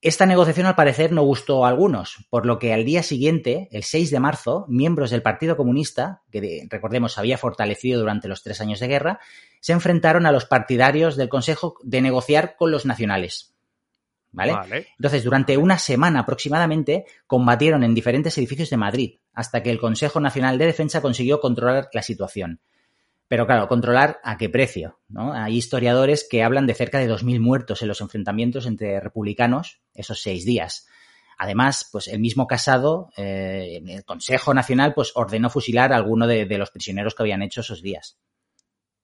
Esta 0.00 0.26
negociación 0.26 0.66
al 0.66 0.76
parecer 0.76 1.10
no 1.10 1.22
gustó 1.22 1.64
a 1.64 1.68
algunos, 1.68 2.24
por 2.30 2.46
lo 2.46 2.60
que 2.60 2.72
al 2.72 2.84
día 2.84 3.02
siguiente, 3.02 3.68
el 3.72 3.82
6 3.82 4.12
de 4.12 4.20
marzo, 4.20 4.64
miembros 4.68 5.10
del 5.10 5.22
Partido 5.22 5.56
Comunista, 5.56 6.22
que 6.30 6.68
recordemos 6.70 7.18
había 7.18 7.36
fortalecido 7.36 7.98
durante 7.98 8.28
los 8.28 8.44
tres 8.44 8.60
años 8.60 8.78
de 8.78 8.86
guerra, 8.86 9.18
se 9.60 9.72
enfrentaron 9.72 10.24
a 10.24 10.30
los 10.30 10.44
partidarios 10.44 11.16
del 11.16 11.28
Consejo 11.28 11.78
de 11.82 12.00
negociar 12.00 12.54
con 12.56 12.70
los 12.70 12.86
nacionales. 12.86 13.56
¿Vale? 14.30 14.86
Entonces, 14.98 15.24
durante 15.24 15.56
una 15.56 15.78
semana 15.78 16.20
aproximadamente, 16.20 17.06
combatieron 17.26 17.82
en 17.82 17.94
diferentes 17.94 18.36
edificios 18.38 18.70
de 18.70 18.76
Madrid, 18.76 19.18
hasta 19.32 19.64
que 19.64 19.70
el 19.70 19.80
Consejo 19.80 20.20
Nacional 20.20 20.58
de 20.58 20.66
Defensa 20.66 21.00
consiguió 21.00 21.40
controlar 21.40 21.88
la 21.92 22.02
situación. 22.02 22.60
Pero 23.28 23.46
claro, 23.46 23.68
controlar 23.68 24.20
a 24.24 24.38
qué 24.38 24.48
precio, 24.48 24.98
¿no? 25.08 25.34
Hay 25.34 25.54
historiadores 25.54 26.26
que 26.28 26.42
hablan 26.42 26.66
de 26.66 26.74
cerca 26.74 26.98
de 26.98 27.10
2.000 27.10 27.40
muertos 27.40 27.82
en 27.82 27.88
los 27.88 28.00
enfrentamientos 28.00 28.66
entre 28.66 28.98
republicanos 29.00 29.82
esos 29.94 30.22
seis 30.22 30.46
días. 30.46 30.88
Además, 31.36 31.88
pues 31.92 32.08
el 32.08 32.20
mismo 32.20 32.46
Casado, 32.46 33.10
eh, 33.16 33.80
el 33.86 34.04
Consejo 34.04 34.54
Nacional, 34.54 34.94
pues 34.94 35.12
ordenó 35.14 35.50
fusilar 35.50 35.92
a 35.92 35.96
alguno 35.96 36.26
de, 36.26 36.46
los 36.58 36.70
prisioneros 36.70 37.14
que 37.14 37.22
habían 37.22 37.42
hecho 37.42 37.60
esos 37.60 37.82
días. 37.82 38.18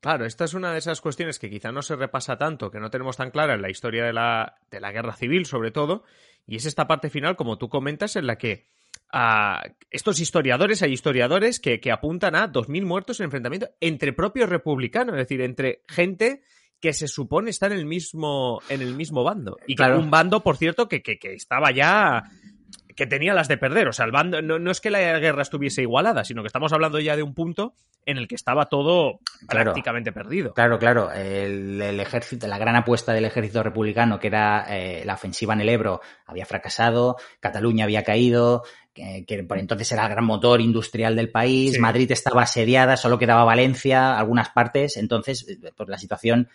Claro, 0.01 0.27
esta 0.27 0.45
es 0.45 0.55
una 0.55 0.73
de 0.73 0.79
esas 0.79 1.01
cuestiones 1.01 1.39
que 1.39 1.49
quizá 1.49 1.71
no 1.71 1.83
se 1.83 1.95
repasa 1.95 2.37
tanto, 2.37 2.71
que 2.71 2.81
no 2.81 2.91
tenemos 2.91 3.17
tan 3.17 3.31
clara 3.31 3.55
en 3.55 3.63
la 3.63 3.71
historia 3.71 4.05
de 4.05 4.13
la, 4.13 4.57
de 4.71 4.81
la 4.81 4.91
guerra 4.91 5.15
civil, 5.15 5.47
sobre 5.47 5.71
todo, 5.71 6.03
y 6.47 6.57
es 6.57 6.67
esta 6.67 6.87
parte 6.87 7.09
final, 7.09 7.37
como 7.37 7.57
tú 7.57 7.69
comentas, 7.69 8.17
en 8.17 8.27
la 8.27 8.37
que 8.37 8.74
a 9.17 9.63
estos 9.91 10.19
historiadores, 10.19 10.83
hay 10.83 10.93
historiadores 10.93 11.61
que, 11.61 11.81
apuntan 11.93 12.35
a 12.35 12.51
2.000 12.51 12.85
muertos 12.85 13.21
en 13.21 13.27
enfrentamiento 13.27 13.71
entre 13.81 14.13
propios 14.13 14.49
republicanos, 14.49 15.15
es 15.15 15.21
decir, 15.21 15.41
entre 15.41 15.83
gente 15.87 16.43
que 16.81 16.93
se 16.93 17.07
supone 17.07 17.51
está 17.51 17.67
en 17.67 17.75
el 17.75 17.87
mismo, 17.87 18.61
en 18.69 18.83
el 18.83 18.97
mismo 18.97 19.23
bando. 19.23 19.57
Y 19.69 19.77
claro. 19.77 20.01
un 20.01 20.11
bando, 20.11 20.43
por 20.43 20.57
cierto, 20.57 20.89
que, 20.89 21.01
que, 21.01 21.19
estaba 21.33 21.71
ya 21.71 22.25
que 22.95 23.07
tenía 23.07 23.35
las 23.35 23.49
de 23.49 23.59
perder. 23.59 23.89
O 23.89 23.93
sea, 23.93 24.07
el 24.07 24.13
bando, 24.13 24.41
no, 24.43 24.71
es 24.71 24.81
que 24.81 24.91
la 24.91 25.19
guerra 25.19 25.43
estuviese 25.43 25.83
igualada, 25.83 26.25
sino 26.25 26.43
que 26.43 26.47
estamos 26.47 26.73
hablando 26.73 27.01
ya 27.01 27.17
de 27.17 27.23
un 27.23 27.35
punto 27.35 27.75
en 28.07 28.19
el 28.19 28.29
que 28.29 28.35
estaba 28.35 28.67
todo 28.67 29.21
prácticamente 29.49 30.13
perdido. 30.13 30.53
Claro, 30.55 30.79
claro. 30.79 31.11
El, 31.13 31.81
ejército, 32.01 32.47
la 32.47 32.59
gran 32.59 32.77
apuesta 32.77 33.13
del 33.13 33.25
ejército 33.25 33.63
republicano, 33.63 34.19
que 34.19 34.27
era 34.29 34.67
eh, 34.69 35.03
la 35.05 35.15
ofensiva 35.15 35.55
en 35.55 35.63
el 35.63 35.69
Ebro, 35.69 36.01
había 36.27 36.47
fracasado, 36.47 37.17
Cataluña 37.41 37.85
había 37.85 38.05
caído, 38.05 38.63
que, 38.93 39.45
por 39.49 39.59
entonces 39.59 39.91
era 39.91 40.05
el 40.05 40.11
gran 40.11 40.25
motor 40.25 40.61
industrial 40.61 41.17
del 41.17 41.31
país, 41.31 41.81
Madrid 41.81 42.11
estaba 42.13 42.43
asediada, 42.43 42.97
solo 42.97 43.19
quedaba 43.19 43.45
Valencia, 43.45 44.17
algunas 44.17 44.51
partes, 44.51 44.97
entonces 44.97 45.47
pues 45.77 45.89
la 45.89 45.99
situación 45.99 46.49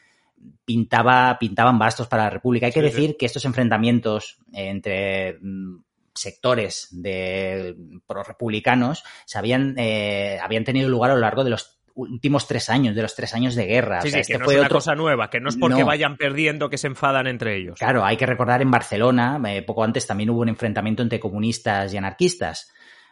pintaba, 0.64 1.38
pintaban 1.40 1.78
bastos 1.78 2.08
para 2.08 2.24
la 2.24 2.30
República. 2.30 2.68
Hay 2.68 2.72
que 2.72 2.82
decir 2.82 3.18
que 3.18 3.26
estos 3.26 3.44
enfrentamientos 3.46 4.38
entre 4.54 5.38
mm, 5.42 5.80
sectores 6.20 6.88
de 6.92 7.76
pro-republicanos 8.06 9.04
se 9.26 9.38
habían, 9.38 9.76
eh, 9.78 10.40
habían 10.42 10.64
tenido 10.64 10.90
lugar 10.90 11.12
a 11.12 11.16
lo 11.16 11.22
largo 11.22 11.44
de 11.44 11.52
los 11.52 11.80
últimos 11.96 12.48
tres 12.48 12.70
años, 12.70 12.96
de 12.96 13.02
los 13.02 13.16
tres 13.16 13.34
años 13.34 13.56
de 13.56 13.66
guerra. 13.66 14.02
Sí, 14.02 14.08
este 14.08 14.34
que 14.34 14.40
no 14.40 14.46
fue 14.46 14.56
es 14.56 14.60
una 14.62 14.70
cosa 14.70 14.96
nueva, 14.96 15.30
que 15.30 15.40
no 15.40 15.50
es 15.50 15.58
porque 15.58 15.84
vayan 15.84 16.18
perdiendo 16.18 16.70
que 16.70 16.78
se 16.78 16.88
enfadan 16.88 17.28
entre 17.28 17.58
ellos. 17.58 17.78
Claro, 17.78 18.06
hay 18.06 18.18
que 18.18 18.26
recordar 18.26 18.62
en 18.62 18.72
Barcelona, 18.72 19.40
eh, 19.48 19.62
poco 19.62 19.84
antes 19.84 20.08
también 20.08 20.30
hubo 20.30 20.42
un 20.42 20.50
enfrentamiento 20.50 21.04
entre 21.04 21.20
comunistas 21.20 21.94
y 21.94 21.98
anarquistas. 21.98 22.72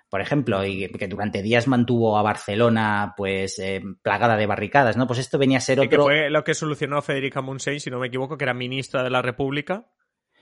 Por 0.09 0.21
ejemplo, 0.21 0.65
y 0.65 0.87
que 0.87 1.07
durante 1.09 1.41
días 1.41 1.67
mantuvo 1.67 2.17
a 2.17 2.21
Barcelona 2.21 3.13
pues 3.17 3.59
eh, 3.59 3.81
plagada 4.01 4.37
de 4.37 4.45
barricadas, 4.45 4.95
¿no? 4.95 5.05
Pues 5.05 5.19
esto 5.19 5.37
venía 5.37 5.57
a 5.57 5.61
ser 5.61 5.81
otro... 5.81 5.89
que 5.89 5.97
fue 5.97 6.29
lo 6.29 6.45
que 6.45 6.53
solucionó 6.53 7.01
Federica 7.01 7.41
Montseny, 7.41 7.81
si 7.81 7.89
no 7.89 7.99
me 7.99 8.07
equivoco, 8.07 8.37
que 8.37 8.45
era 8.45 8.53
ministra 8.53 9.03
de 9.03 9.09
la 9.09 9.21
República 9.21 9.87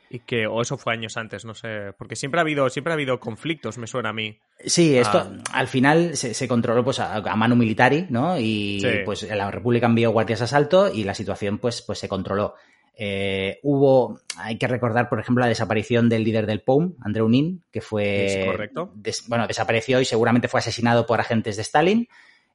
y 0.10 0.20
que, 0.20 0.48
o 0.48 0.62
eso 0.62 0.78
fue 0.78 0.94
años 0.94 1.18
antes, 1.18 1.46
no 1.46 1.54
sé, 1.56 1.94
porque 1.98 2.16
siempre 2.16 2.40
ha 2.40 2.44
habido, 2.44 2.70
siempre 2.70 2.92
ha 2.92 2.96
habido 2.96 3.20
conflictos, 3.20 3.78
me 3.78 3.88
suena 3.88 4.10
a 4.10 4.14
mí. 4.14 4.40
Sí, 4.64 4.98
esto 4.98 5.18
ah. 5.20 5.44
al 5.52 5.68
final 5.68 6.16
se, 6.16 6.48
controló 6.48 6.84
pues 6.84 7.00
a, 7.00 7.22
mano 7.36 7.56
militar, 7.56 7.94
¿no? 8.10 8.40
Y 8.40 8.82
pues 9.06 9.24
la 9.24 9.52
República 9.52 9.88
envió 9.88 10.12
guardias 10.12 10.40
de 10.40 10.46
asalto 10.46 10.92
y 10.94 11.04
la 11.04 11.14
situación 11.14 11.58
pues, 11.58 11.82
pues 11.82 12.00
se 12.00 12.08
controló. 12.08 12.56
Eh, 12.98 13.60
hubo, 13.64 14.22
hay 14.38 14.58
que 14.58 14.68
recordar, 14.68 15.10
por 15.10 15.20
ejemplo, 15.20 15.42
la 15.42 15.50
desaparición 15.50 16.08
del 16.08 16.24
líder 16.24 16.46
del 16.46 16.62
POUM, 16.62 16.96
Andreu 17.02 17.28
Nin, 17.28 17.64
que 17.72 17.82
fue, 17.82 18.44
correcto. 18.46 18.94
bueno, 19.28 19.48
desapareció 19.48 20.00
y 20.00 20.06
seguramente 20.06 20.48
fue 20.48 20.62
asesinado 20.62 21.06
por 21.06 21.20
agentes 21.20 21.58
de 21.58 21.62
Stalin 21.64 22.08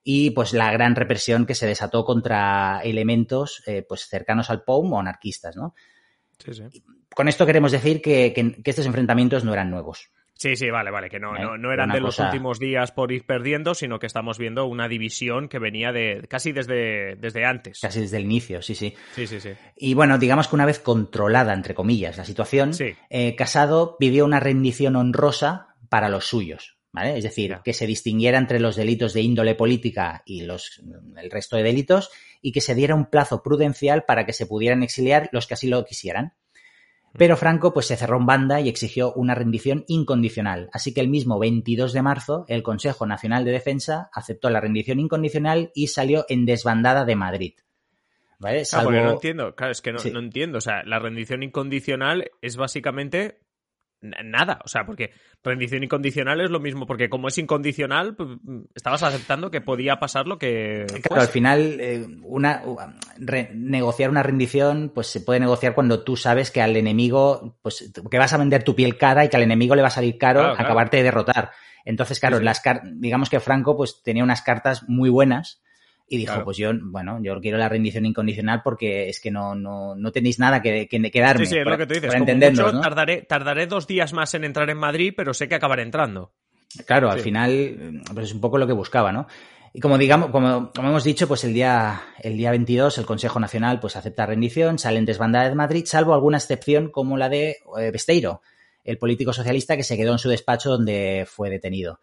y 0.02 0.30
pues 0.30 0.54
la 0.54 0.72
gran 0.72 0.96
represión 0.96 1.44
que 1.44 1.54
se 1.54 1.66
desató 1.66 2.04
contra 2.04 2.80
elementos 2.82 3.62
eh, 3.66 3.84
pues 3.86 4.06
cercanos 4.08 4.48
al 4.48 4.64
POUM 4.64 4.94
o 4.94 5.00
anarquistas, 5.00 5.56
¿no? 5.56 5.74
Sí, 6.44 6.54
sí 6.54 6.82
con 7.14 7.28
esto 7.28 7.46
queremos 7.46 7.72
decir 7.72 8.00
que, 8.00 8.32
estos 8.64 8.86
enfrentamientos 8.86 9.44
no 9.44 9.52
eran 9.52 9.70
nuevos. 9.70 10.10
Sí, 10.34 10.56
sí, 10.56 10.70
vale, 10.70 10.90
vale, 10.90 11.10
que 11.10 11.20
no, 11.20 11.34
no, 11.58 11.70
eran 11.70 11.90
de 11.90 12.00
los 12.00 12.18
últimos 12.18 12.58
días 12.58 12.92
por 12.92 13.12
ir 13.12 13.26
perdiendo, 13.26 13.74
sino 13.74 13.98
que 13.98 14.06
estamos 14.06 14.38
viendo 14.38 14.64
una 14.64 14.88
división 14.88 15.50
que 15.50 15.58
venía 15.58 15.92
de 15.92 16.24
casi 16.30 16.52
desde, 16.52 17.16
desde 17.16 17.44
antes. 17.44 17.80
Casi 17.82 18.00
desde 18.00 18.16
el 18.16 18.24
inicio, 18.24 18.62
sí, 18.62 18.74
sí. 18.74 18.94
Sí, 19.14 19.26
sí, 19.26 19.38
sí. 19.38 19.50
Y 19.76 19.92
bueno, 19.92 20.16
digamos 20.16 20.48
que 20.48 20.54
una 20.54 20.64
vez 20.64 20.78
controlada, 20.78 21.52
entre 21.52 21.74
comillas, 21.74 22.16
la 22.16 22.24
situación, 22.24 22.70
eh, 23.10 23.36
Casado 23.36 23.98
pidió 23.98 24.24
una 24.24 24.40
rendición 24.40 24.96
honrosa 24.96 25.74
para 25.90 26.08
los 26.08 26.24
suyos. 26.24 26.79
¿Vale? 26.92 27.16
Es 27.16 27.22
decir, 27.22 27.58
que 27.64 27.72
se 27.72 27.86
distinguiera 27.86 28.36
entre 28.36 28.58
los 28.58 28.74
delitos 28.74 29.14
de 29.14 29.22
índole 29.22 29.54
política 29.54 30.22
y 30.26 30.42
los, 30.42 30.82
el 31.16 31.30
resto 31.30 31.56
de 31.56 31.62
delitos 31.62 32.10
y 32.42 32.50
que 32.50 32.60
se 32.60 32.74
diera 32.74 32.96
un 32.96 33.06
plazo 33.06 33.42
prudencial 33.42 34.04
para 34.04 34.26
que 34.26 34.32
se 34.32 34.46
pudieran 34.46 34.82
exiliar 34.82 35.28
los 35.32 35.46
que 35.46 35.54
así 35.54 35.68
lo 35.68 35.84
quisieran. 35.84 36.34
Pero 37.16 37.36
Franco 37.36 37.72
pues 37.72 37.86
se 37.86 37.96
cerró 37.96 38.18
en 38.18 38.26
banda 38.26 38.60
y 38.60 38.68
exigió 38.68 39.12
una 39.12 39.34
rendición 39.34 39.84
incondicional. 39.88 40.70
Así 40.72 40.94
que 40.94 41.00
el 41.00 41.08
mismo 41.08 41.38
22 41.38 41.92
de 41.92 42.02
marzo 42.02 42.44
el 42.48 42.62
Consejo 42.62 43.06
Nacional 43.06 43.44
de 43.44 43.52
Defensa 43.52 44.10
aceptó 44.12 44.48
la 44.50 44.60
rendición 44.60 45.00
incondicional 45.00 45.72
y 45.74 45.88
salió 45.88 46.24
en 46.28 46.46
desbandada 46.46 47.04
de 47.04 47.16
Madrid. 47.16 47.54
¿Vale? 48.38 48.64
Salvo... 48.64 48.92
no 48.92 49.12
entiendo, 49.12 49.54
claro, 49.54 49.72
es 49.72 49.82
que 49.82 49.92
no, 49.92 49.98
no 50.12 50.20
entiendo. 50.20 50.58
O 50.58 50.60
sea, 50.62 50.82
la 50.84 50.98
rendición 50.98 51.42
incondicional 51.42 52.30
es 52.40 52.56
básicamente 52.56 53.39
nada. 54.00 54.60
O 54.64 54.68
sea, 54.68 54.84
porque 54.84 55.10
rendición 55.42 55.82
incondicional 55.82 56.40
es 56.40 56.50
lo 56.50 56.60
mismo, 56.60 56.86
porque 56.86 57.08
como 57.08 57.28
es 57.28 57.38
incondicional, 57.38 58.14
pues, 58.14 58.30
estabas 58.74 59.02
aceptando 59.02 59.50
que 59.50 59.60
podía 59.60 59.96
pasar 59.96 60.26
lo 60.26 60.38
que. 60.38 60.86
Claro, 61.02 61.22
al 61.22 61.28
final, 61.28 61.80
eh, 61.80 62.06
una, 62.22 62.62
negociar 63.54 64.10
una 64.10 64.22
rendición, 64.22 64.90
pues 64.94 65.06
se 65.06 65.20
puede 65.20 65.40
negociar 65.40 65.74
cuando 65.74 66.02
tú 66.02 66.16
sabes 66.16 66.50
que 66.50 66.62
al 66.62 66.76
enemigo, 66.76 67.58
pues 67.62 67.92
que 68.10 68.18
vas 68.18 68.32
a 68.32 68.38
vender 68.38 68.62
tu 68.62 68.74
piel 68.74 68.96
cara 68.96 69.24
y 69.24 69.28
que 69.28 69.36
al 69.36 69.42
enemigo 69.42 69.74
le 69.74 69.82
va 69.82 69.88
a 69.88 69.92
salir 69.92 70.18
caro 70.18 70.42
acabarte 70.42 70.98
de 70.98 71.02
derrotar. 71.04 71.50
Entonces, 71.84 72.20
claro, 72.20 72.40
las 72.40 72.62
digamos 72.94 73.30
que 73.30 73.40
Franco 73.40 73.76
pues 73.76 74.02
tenía 74.02 74.22
unas 74.22 74.42
cartas 74.42 74.88
muy 74.88 75.08
buenas 75.08 75.62
y 76.12 76.16
dijo, 76.16 76.42
pues 76.42 76.56
yo, 76.56 76.72
bueno, 76.82 77.20
yo 77.22 77.40
quiero 77.40 77.56
la 77.56 77.68
rendición 77.68 78.04
incondicional 78.04 78.62
porque 78.64 79.08
es 79.08 79.20
que 79.20 79.30
no, 79.30 79.54
no, 79.54 79.94
no 79.94 80.10
tenéis 80.10 80.40
nada 80.40 80.60
que, 80.60 80.88
que, 80.88 81.20
darme. 81.20 81.46
Sí, 81.46 81.52
sí, 81.52 81.58
es 81.58 81.64
lo 81.64 81.78
que 81.78 81.86
tú 81.86 81.94
dices. 81.94 82.12
Como 82.12 82.80
tardaré, 82.80 83.22
tardaré 83.22 83.68
dos 83.68 83.86
días 83.86 84.12
más 84.12 84.34
en 84.34 84.42
entrar 84.42 84.68
en 84.70 84.76
Madrid, 84.76 85.14
pero 85.16 85.32
sé 85.32 85.48
que 85.48 85.54
acabaré 85.54 85.82
entrando. 85.82 86.32
Claro, 86.84 87.12
al 87.12 87.20
final, 87.20 88.02
pues 88.12 88.26
es 88.26 88.34
un 88.34 88.40
poco 88.40 88.58
lo 88.58 88.66
que 88.66 88.72
buscaba, 88.72 89.12
¿no? 89.12 89.28
Y 89.72 89.78
como 89.78 89.98
digamos, 89.98 90.30
como, 90.30 90.72
como, 90.74 90.88
hemos 90.88 91.04
dicho, 91.04 91.28
pues 91.28 91.44
el 91.44 91.54
día, 91.54 92.02
el 92.18 92.36
día 92.36 92.50
22 92.50 92.98
el 92.98 93.06
Consejo 93.06 93.38
Nacional 93.38 93.78
pues 93.78 93.94
acepta 93.94 94.26
rendición, 94.26 94.80
salen 94.80 95.04
desbandada 95.04 95.48
de 95.48 95.54
Madrid, 95.54 95.84
salvo 95.86 96.12
alguna 96.12 96.38
excepción 96.38 96.90
como 96.90 97.16
la 97.16 97.28
de 97.28 97.58
eh, 97.78 97.90
Besteiro, 97.92 98.42
el 98.82 98.98
político 98.98 99.32
socialista 99.32 99.76
que 99.76 99.84
se 99.84 99.96
quedó 99.96 100.10
en 100.10 100.18
su 100.18 100.28
despacho 100.28 100.70
donde 100.70 101.24
fue 101.24 101.50
detenido. 101.50 102.00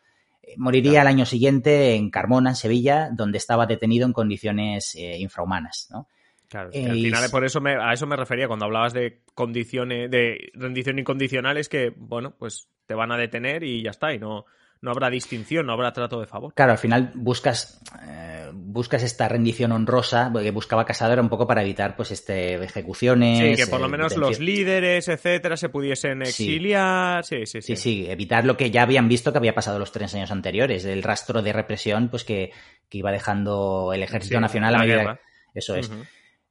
Moriría 0.55 1.01
al 1.01 1.07
año 1.07 1.25
siguiente 1.25 1.95
en 1.95 2.09
Carmona, 2.09 2.51
en 2.51 2.55
Sevilla, 2.55 3.09
donde 3.11 3.37
estaba 3.37 3.65
detenido 3.65 4.05
en 4.05 4.13
condiciones 4.13 4.95
eh, 4.95 5.17
infrahumanas, 5.19 5.89
¿no? 5.91 6.07
Claro, 6.47 6.69
al 6.73 6.93
final 6.93 7.29
por 7.29 7.43
eso 7.43 7.59
me, 7.59 7.75
a 7.75 7.91
eso 7.91 8.07
me 8.07 8.15
refería 8.15 8.47
cuando 8.47 8.65
hablabas 8.65 8.93
de 8.93 9.21
condiciones, 9.33 10.09
de 10.09 10.49
rendición 10.53 10.97
incondicional, 10.97 11.57
es 11.57 11.67
que, 11.67 11.91
bueno, 11.97 12.35
pues 12.39 12.69
te 12.85 12.93
van 12.93 13.11
a 13.11 13.17
detener 13.17 13.63
y 13.63 13.83
ya 13.83 13.89
está, 13.89 14.13
y 14.13 14.19
no, 14.19 14.45
no 14.81 14.91
habrá 14.91 15.09
distinción, 15.09 15.65
no 15.65 15.73
habrá 15.73 15.91
trato 15.93 16.19
de 16.19 16.27
favor. 16.27 16.53
Claro, 16.53 16.71
al 16.71 16.77
final 16.77 17.11
buscas, 17.15 17.81
eh, 18.07 18.49
buscas 18.53 19.03
esta 19.03 19.27
rendición 19.27 19.71
honrosa, 19.71 20.29
porque 20.31 20.51
buscaba 20.51 20.85
Casado 20.85 21.13
era 21.13 21.21
un 21.21 21.29
poco 21.29 21.47
para 21.47 21.61
evitar 21.61 21.95
pues 21.95 22.11
este 22.11 22.55
ejecuciones. 22.55 23.57
Sí, 23.57 23.63
que 23.63 23.69
por 23.69 23.81
lo 23.81 23.89
menos 23.89 24.15
los 24.17 24.39
líderes, 24.39 25.07
etcétera, 25.07 25.57
se 25.57 25.69
pudiesen 25.69 26.21
exiliar. 26.21 27.23
Sí. 27.23 27.45
Sí, 27.45 27.61
sí, 27.61 27.75
sí, 27.75 28.05
evitar 28.09 28.45
lo 28.45 28.57
que 28.57 28.71
ya 28.71 28.83
habían 28.83 29.07
visto 29.07 29.31
que 29.31 29.37
había 29.37 29.55
pasado 29.55 29.79
los 29.79 29.91
tres 29.91 30.13
años 30.15 30.31
anteriores, 30.31 30.85
el 30.85 31.03
rastro 31.03 31.41
de 31.41 31.53
represión 31.53 32.09
pues 32.09 32.23
que, 32.23 32.51
iba 32.91 33.11
dejando 33.11 33.91
el 33.93 34.03
Ejército 34.03 34.39
Nacional 34.39 34.75
a 34.75 34.79
medida. 34.79 35.19
Eso 35.53 35.75
es. 35.75 35.89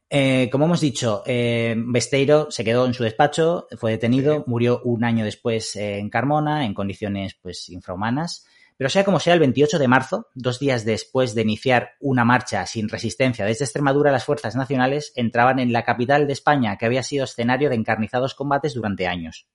Eh, 0.08 0.48
como 0.52 0.66
hemos 0.66 0.80
dicho, 0.80 1.22
eh, 1.26 1.74
Besteiro 1.76 2.50
se 2.50 2.64
quedó 2.64 2.86
en 2.86 2.94
su 2.94 3.02
despacho, 3.02 3.66
fue 3.76 3.92
detenido, 3.92 4.44
murió 4.46 4.80
un 4.84 5.02
año 5.04 5.24
después 5.24 5.74
eh, 5.74 5.98
en 5.98 6.10
Carmona, 6.10 6.64
en 6.64 6.74
condiciones 6.74 7.34
pues 7.40 7.68
infrahumanas. 7.68 8.46
Pero 8.76 8.90
sea 8.90 9.04
como 9.04 9.18
sea, 9.18 9.34
el 9.34 9.40
28 9.40 9.78
de 9.78 9.88
marzo, 9.88 10.28
dos 10.34 10.60
días 10.60 10.84
después 10.84 11.34
de 11.34 11.42
iniciar 11.42 11.92
una 11.98 12.24
marcha 12.24 12.66
sin 12.66 12.88
resistencia 12.88 13.46
desde 13.46 13.64
Extremadura, 13.64 14.12
las 14.12 14.24
fuerzas 14.24 14.54
nacionales 14.54 15.12
entraban 15.16 15.58
en 15.58 15.72
la 15.72 15.82
capital 15.82 16.26
de 16.26 16.34
España, 16.34 16.76
que 16.76 16.84
había 16.84 17.02
sido 17.02 17.24
escenario 17.24 17.70
de 17.70 17.76
encarnizados 17.76 18.34
combates 18.34 18.74
durante 18.74 19.06
años. 19.06 19.48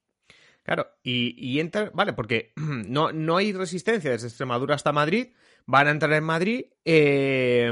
Claro, 0.64 0.88
y, 1.04 1.36
y 1.38 1.60
entra, 1.60 1.92
vale, 1.94 2.14
porque 2.14 2.52
no, 2.56 3.12
no 3.12 3.38
hay 3.38 3.54
resistencia 3.54 4.12
desde 4.12 4.28
Extremadura 4.28 4.76
hasta 4.76 4.92
Madrid, 4.92 5.28
van 5.66 5.88
a 5.88 5.92
entrar 5.92 6.14
en 6.14 6.24
Madrid, 6.24 6.66
eh, 6.84 7.72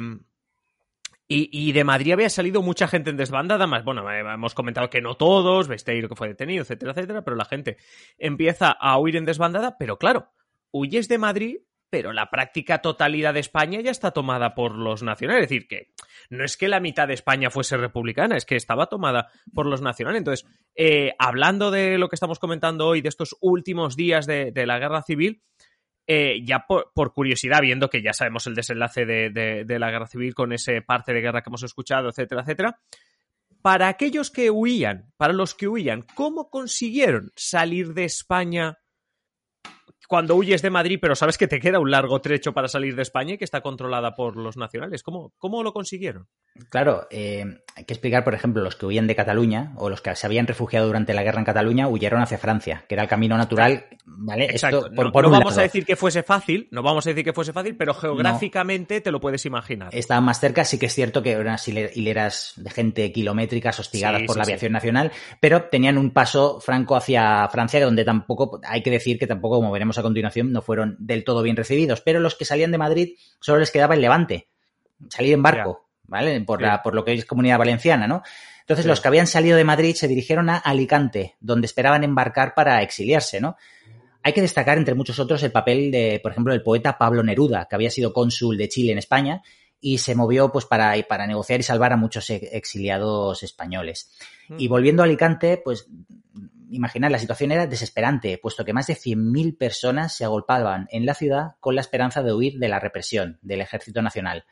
y, 1.31 1.71
de 1.74 1.83
Madrid 1.83 2.13
había 2.13 2.29
salido 2.29 2.63
mucha 2.63 2.88
gente 2.88 3.12
en 3.12 3.17
desbandada, 3.17 3.67
más, 3.67 3.83
bueno, 3.83 4.09
eh, 4.12 4.21
hemos 4.21 4.55
comentado 4.55 4.89
que 4.89 5.00
no 5.00 5.15
todos, 5.15 5.67
Besteiro 5.67 6.09
que 6.09 6.15
fue 6.15 6.27
detenido, 6.27 6.63
etcétera, 6.63 6.93
etcétera, 6.93 7.24
pero 7.24 7.38
la 7.38 7.45
gente 7.45 7.77
empieza 8.17 8.71
a 8.71 8.98
huir 8.98 9.15
en 9.15 9.25
desbandada, 9.25 9.77
pero 9.77 10.00
claro, 10.00 10.31
huyes 10.71 11.07
de 11.07 11.19
Madrid, 11.19 11.57
pero 11.91 12.13
la 12.13 12.31
práctica 12.31 12.79
totalidad 12.79 13.36
de 13.36 13.41
España 13.41 13.79
ya 13.79 13.91
está 13.91 14.09
tomada 14.09 14.55
por 14.55 14.75
los 14.75 15.03
nacionales, 15.03 15.43
es 15.43 15.50
decir, 15.50 15.67
que 15.67 15.93
no 16.31 16.43
es 16.43 16.57
que 16.57 16.67
la 16.67 16.79
mitad 16.79 17.07
de 17.07 17.13
España 17.13 17.51
fuese 17.51 17.77
republicana, 17.77 18.36
es 18.36 18.45
que 18.45 18.55
estaba 18.55 18.88
tomada 18.88 19.29
por 19.53 19.67
los 19.67 19.83
nacionales. 19.83 20.19
Entonces, 20.19 20.48
eh, 20.74 21.13
hablando 21.19 21.69
de 21.69 22.00
lo 22.00 22.09
que 22.09 22.15
estamos 22.15 22.39
comentando 22.39 22.88
hoy, 22.88 23.01
de 23.01 23.09
estos 23.09 23.38
últimos 23.39 23.95
días 23.95 24.25
de 24.25 24.65
la 24.65 24.79
guerra 24.79 25.03
civil, 25.03 25.43
eh, 26.11 26.41
ya 26.43 26.65
por, 26.65 27.13
curiosidad, 27.13 27.61
viendo 27.61 27.87
que 27.87 28.01
ya 28.01 28.13
sabemos 28.13 28.47
el 28.47 28.55
desenlace 28.55 29.05
de, 29.05 29.77
la 29.77 29.91
guerra 29.91 30.07
civil 30.07 30.33
con 30.33 30.51
ese 30.51 30.81
parte 30.81 31.13
de 31.13 31.21
guerra 31.21 31.43
que 31.43 31.51
hemos 31.51 31.61
escuchado, 31.61 32.09
etcétera, 32.09 32.41
etcétera. 32.41 32.79
Para 33.61 33.89
aquellos 33.89 34.31
que 34.31 34.49
huían, 34.49 35.13
para 35.17 35.33
los 35.33 35.53
que 35.53 35.67
huían, 35.67 36.03
¿cómo 36.15 36.49
consiguieron 36.49 37.31
salir 37.35 37.93
de 37.93 38.05
España 38.05 38.79
cuando 40.09 40.35
huyes 40.35 40.63
de 40.63 40.71
Madrid, 40.71 40.97
pero 40.99 41.15
sabes 41.15 41.37
que 41.37 41.47
te 41.47 41.59
queda 41.59 41.79
un 41.79 41.91
largo 41.91 42.19
trecho 42.19 42.51
para 42.51 42.67
salir 42.67 42.95
de 42.95 43.03
España 43.03 43.35
y 43.35 43.37
que 43.37 43.45
está 43.45 43.61
controlada 43.61 44.15
por 44.15 44.37
los 44.37 44.57
nacionales? 44.57 45.03
¿Cómo, 45.03 45.33
cómo 45.37 45.61
lo 45.61 45.71
consiguieron? 45.71 46.27
Claro, 46.69 47.07
eh, 47.11 47.45
hay 47.75 47.85
que 47.85 47.93
explicar, 47.93 48.23
por 48.23 48.33
ejemplo, 48.33 48.63
los 48.63 48.75
que 48.75 48.87
huían 48.87 49.05
de 49.05 49.15
Cataluña 49.15 49.73
o 49.77 49.87
los 49.87 50.01
que 50.01 50.15
se 50.15 50.25
habían 50.25 50.47
refugiado 50.47 50.87
durante 50.87 51.13
la 51.13 51.21
guerra 51.21 51.37
en 51.37 51.45
Cataluña 51.45 51.87
huyeron 51.87 52.23
hacia 52.23 52.39
Francia, 52.39 52.85
que 52.89 52.95
era 52.95 53.03
el 53.03 53.07
camino 53.07 53.37
natural, 53.37 53.85
¿vale? 54.03 54.45
Exacto. 54.45 54.89
no, 54.89 55.11
vamos 55.11 55.57
a 55.59 55.61
decir 55.61 55.85
que 55.85 55.95
fuese 55.95 56.23
fácil, 56.23 56.67
no 56.71 56.81
vamos 56.81 57.05
a 57.05 57.11
decir 57.11 57.23
que 57.23 57.31
fuese 57.31 57.53
fácil, 57.53 57.77
pero 57.77 57.93
geográficamente 57.93 59.01
te 59.01 59.11
lo 59.11 59.19
puedes 59.19 59.45
imaginar. 59.45 59.89
Estaban 59.93 60.23
más 60.23 60.39
cerca, 60.39 60.65
sí 60.65 60.79
que 60.79 60.87
es 60.87 60.93
cierto 60.95 61.21
que 61.21 61.33
eran 61.33 61.57
hileras 61.67 62.53
de 62.57 62.71
gente 62.71 63.11
kilométricas 63.11 63.79
hostigadas 63.79 64.23
por 64.23 64.37
la 64.37 64.43
aviación 64.43 64.71
nacional, 64.71 65.11
pero 65.39 65.65
tenían 65.65 65.99
un 65.99 66.09
paso 66.09 66.59
franco 66.59 66.95
hacia 66.95 67.47
Francia, 67.49 67.85
donde 67.85 68.03
tampoco, 68.03 68.59
hay 68.67 68.81
que 68.81 68.89
decir 68.89 69.19
que 69.19 69.27
tampoco, 69.27 69.57
como 69.57 69.71
veremos 69.71 69.99
a 70.00 70.03
continuación, 70.03 70.51
no 70.51 70.62
fueron 70.62 70.96
del 71.00 71.24
todo 71.24 71.41
bien 71.41 71.56
recibidos, 71.56 72.01
pero 72.01 72.20
los 72.20 72.36
que 72.36 72.46
salían 72.46 72.72
de 72.72 72.77
Madrid 72.77 73.15
solo 73.39 73.60
les 73.60 73.72
quedaba 73.72 73.96
el 73.96 74.01
Levante, 74.01 74.48
salir 75.10 75.34
en 75.34 75.44
barco. 75.44 75.89
¿vale? 76.10 76.41
Por, 76.41 76.62
la, 76.62 76.82
por 76.82 76.96
lo 76.96 77.06
que 77.06 77.13
es 77.13 77.25
comunidad 77.25 77.60
valenciana, 77.60 78.08
¿no? 78.08 78.24
Entonces, 78.62 78.86
los 78.86 79.01
que 79.01 79.08
habían 79.08 79.25
salido 79.25 79.58
de 79.58 79.63
Madrid 79.63 79.96
se 79.96 80.08
dirigieron 80.08 80.50
a 80.50 80.58
Alicante, 80.58 81.36
donde 81.39 81.65
esperaban 81.65 82.03
embarcar 82.03 82.53
para 82.53 82.84
exiliarse, 82.84 83.41
¿no? 83.41 83.58
Hay 84.22 84.34
que 84.34 84.41
destacar, 84.41 84.77
entre 84.77 84.94
muchos 84.94 85.18
otros, 85.18 85.41
el 85.44 85.51
papel 85.51 85.89
de, 85.89 86.20
por 86.22 86.32
ejemplo, 86.32 86.53
del 86.53 86.62
poeta 86.62 86.98
Pablo 86.98 87.24
Neruda, 87.24 87.68
que 87.68 87.75
había 87.75 87.89
sido 87.89 88.13
cónsul 88.13 88.58
de 88.58 88.70
Chile 88.70 88.91
en 88.91 88.98
España 88.98 89.41
y 89.82 90.00
se 90.00 90.13
movió 90.13 90.51
pues 90.51 90.65
para, 90.65 90.94
para 91.08 91.25
negociar 91.25 91.62
y 91.62 91.63
salvar 91.63 91.94
a 91.94 91.98
muchos 91.98 92.29
exiliados 92.29 93.41
españoles. 93.44 94.12
Y 94.58 94.68
mm. 94.68 94.70
volviendo 94.70 95.01
a 95.01 95.06
Alicante, 95.06 95.58
pues 95.63 95.88
imaginar, 96.69 97.11
la 97.11 97.19
situación 97.19 97.51
era 97.51 97.67
desesperante, 97.67 98.38
puesto 98.38 98.65
que 98.65 98.73
más 98.73 98.88
de 98.88 98.95
100.000 98.95 99.57
personas 99.57 100.15
se 100.15 100.25
agolpaban 100.25 100.88
en 100.91 101.05
la 101.05 101.13
ciudad 101.13 101.55
con 101.59 101.75
la 101.75 101.81
esperanza 101.81 102.23
de 102.23 102.33
huir 102.33 102.59
de 102.59 102.69
la 102.69 102.79
represión 102.79 103.39
del 103.41 103.61
Ejército 103.61 104.01
Nacional. 104.01 104.45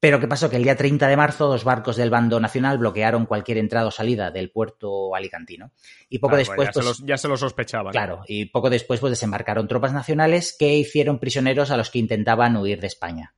Pero 0.00 0.20
¿qué 0.20 0.28
pasó? 0.28 0.48
Que 0.48 0.56
el 0.56 0.62
día 0.62 0.76
30 0.76 1.08
de 1.08 1.16
marzo 1.16 1.48
dos 1.48 1.64
barcos 1.64 1.96
del 1.96 2.10
bando 2.10 2.38
nacional 2.38 2.78
bloquearon 2.78 3.26
cualquier 3.26 3.58
entrada 3.58 3.88
o 3.88 3.90
salida 3.90 4.30
del 4.30 4.50
puerto 4.52 5.14
alicantino. 5.14 5.72
Y 6.08 6.20
poco 6.20 6.36
después... 6.36 6.68
ya, 6.68 6.72
se 6.72 6.80
pues, 6.80 6.86
los, 6.86 7.06
ya, 7.06 7.18
se 7.18 7.26
los, 7.26 7.40
sospechaban. 7.40 7.90
Claro, 7.90 8.22
y 8.28 8.44
poco 8.44 8.70
después 8.70 9.00
pues 9.00 9.10
desembarcaron 9.10 9.66
tropas 9.66 9.92
nacionales 9.92 10.54
que 10.56 10.76
hicieron 10.76 11.18
prisioneros 11.18 11.72
a 11.72 11.76
los 11.76 11.90
que 11.90 11.98
intentaban 11.98 12.56
huir 12.56 12.80
de 12.80 12.86
España. 12.86 13.34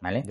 ¿Vale? 0.00 0.24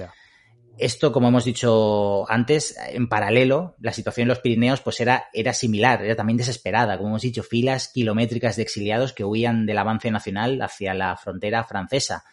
Esto, 0.79 1.11
como 1.11 1.27
hemos 1.27 1.45
dicho 1.45 2.29
antes, 2.31 2.77
en 2.89 3.09
paralelo, 3.09 3.75
la 3.79 3.93
situación 3.93 4.23
en 4.23 4.29
los 4.29 4.39
Pirineos 4.39 4.81
pues 4.81 4.99
era, 4.99 5.25
era 5.33 5.53
similar, 5.53 6.03
era 6.03 6.15
también 6.15 6.37
desesperada. 6.37 6.97
Como 6.97 7.09
hemos 7.09 7.21
dicho, 7.21 7.43
filas 7.43 7.89
kilométricas 7.89 8.55
de 8.55 8.63
exiliados 8.63 9.13
que 9.13 9.25
huían 9.25 9.65
del 9.65 9.77
avance 9.77 10.09
nacional 10.09 10.61
hacia 10.61 10.93
la 10.93 11.15
frontera 11.17 11.63
francesa 11.63 12.23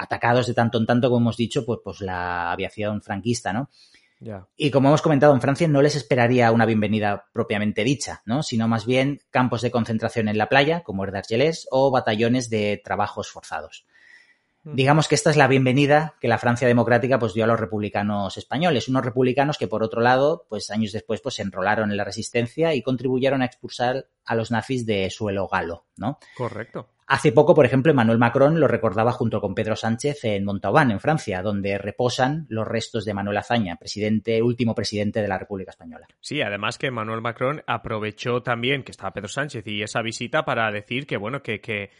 atacados 0.00 0.46
de 0.46 0.54
tanto 0.54 0.78
en 0.78 0.86
tanto, 0.86 1.08
como 1.10 1.20
hemos 1.20 1.36
dicho, 1.36 1.66
pues, 1.66 1.80
pues 1.84 2.00
la 2.00 2.50
aviación 2.52 3.02
franquista, 3.02 3.52
¿no? 3.52 3.68
Y 4.56 4.70
como 4.70 4.88
hemos 4.88 5.02
comentado, 5.02 5.34
en 5.34 5.40
Francia 5.40 5.66
no 5.66 5.80
les 5.80 5.96
esperaría 5.96 6.52
una 6.52 6.66
bienvenida 6.66 7.26
propiamente 7.32 7.84
dicha, 7.84 8.22
¿no? 8.26 8.42
Sino 8.42 8.68
más 8.68 8.84
bien 8.84 9.20
campos 9.30 9.62
de 9.62 9.70
concentración 9.70 10.28
en 10.28 10.36
la 10.36 10.48
playa, 10.48 10.82
como 10.82 11.04
el 11.04 11.10
de 11.10 11.18
Argelès, 11.18 11.66
o 11.70 11.90
batallones 11.90 12.50
de 12.50 12.80
trabajos 12.84 13.30
forzados. 13.30 13.86
Hmm. 14.62 14.74
Digamos 14.74 15.08
que 15.08 15.14
esta 15.14 15.30
es 15.30 15.36
la 15.36 15.48
bienvenida 15.48 16.16
que 16.20 16.28
la 16.28 16.38
Francia 16.38 16.68
democrática 16.68 17.18
pues 17.18 17.34
dio 17.34 17.44
a 17.44 17.46
los 17.46 17.58
republicanos 17.58 18.36
españoles, 18.36 18.88
unos 18.88 19.04
republicanos 19.04 19.58
que 19.58 19.68
por 19.68 19.82
otro 19.82 20.00
lado, 20.00 20.46
pues 20.48 20.70
años 20.70 20.92
después 20.92 21.20
pues 21.20 21.36
se 21.36 21.42
enrolaron 21.42 21.90
en 21.90 21.96
la 21.96 22.04
resistencia 22.04 22.74
y 22.74 22.82
contribuyeron 22.82 23.42
a 23.42 23.46
expulsar 23.46 24.06
a 24.24 24.34
los 24.34 24.50
nazis 24.50 24.86
de 24.86 25.08
suelo 25.10 25.48
galo, 25.48 25.86
¿no? 25.96 26.18
Correcto. 26.36 26.88
Hace 27.10 27.32
poco, 27.32 27.56
por 27.56 27.66
ejemplo, 27.66 27.90
Emmanuel 27.90 28.18
Macron 28.18 28.60
lo 28.60 28.68
recordaba 28.68 29.10
junto 29.10 29.40
con 29.40 29.52
Pedro 29.52 29.74
Sánchez 29.74 30.22
en 30.26 30.44
Montauban, 30.44 30.92
en 30.92 31.00
Francia, 31.00 31.42
donde 31.42 31.76
reposan 31.76 32.46
los 32.48 32.68
restos 32.68 33.04
de 33.04 33.14
Manuel 33.14 33.38
Azaña, 33.38 33.74
presidente, 33.74 34.40
último 34.40 34.76
presidente 34.76 35.20
de 35.20 35.26
la 35.26 35.36
República 35.36 35.72
Española. 35.72 36.06
Sí, 36.20 36.40
además 36.40 36.78
que 36.78 36.86
Emmanuel 36.86 37.20
Macron 37.20 37.64
aprovechó 37.66 38.44
también 38.44 38.84
que 38.84 38.92
estaba 38.92 39.12
Pedro 39.12 39.26
Sánchez 39.26 39.66
y 39.66 39.82
esa 39.82 40.02
visita 40.02 40.44
para 40.44 40.70
decir 40.70 41.08
que, 41.08 41.16
bueno, 41.16 41.42
que, 41.42 41.60
que 41.60 41.90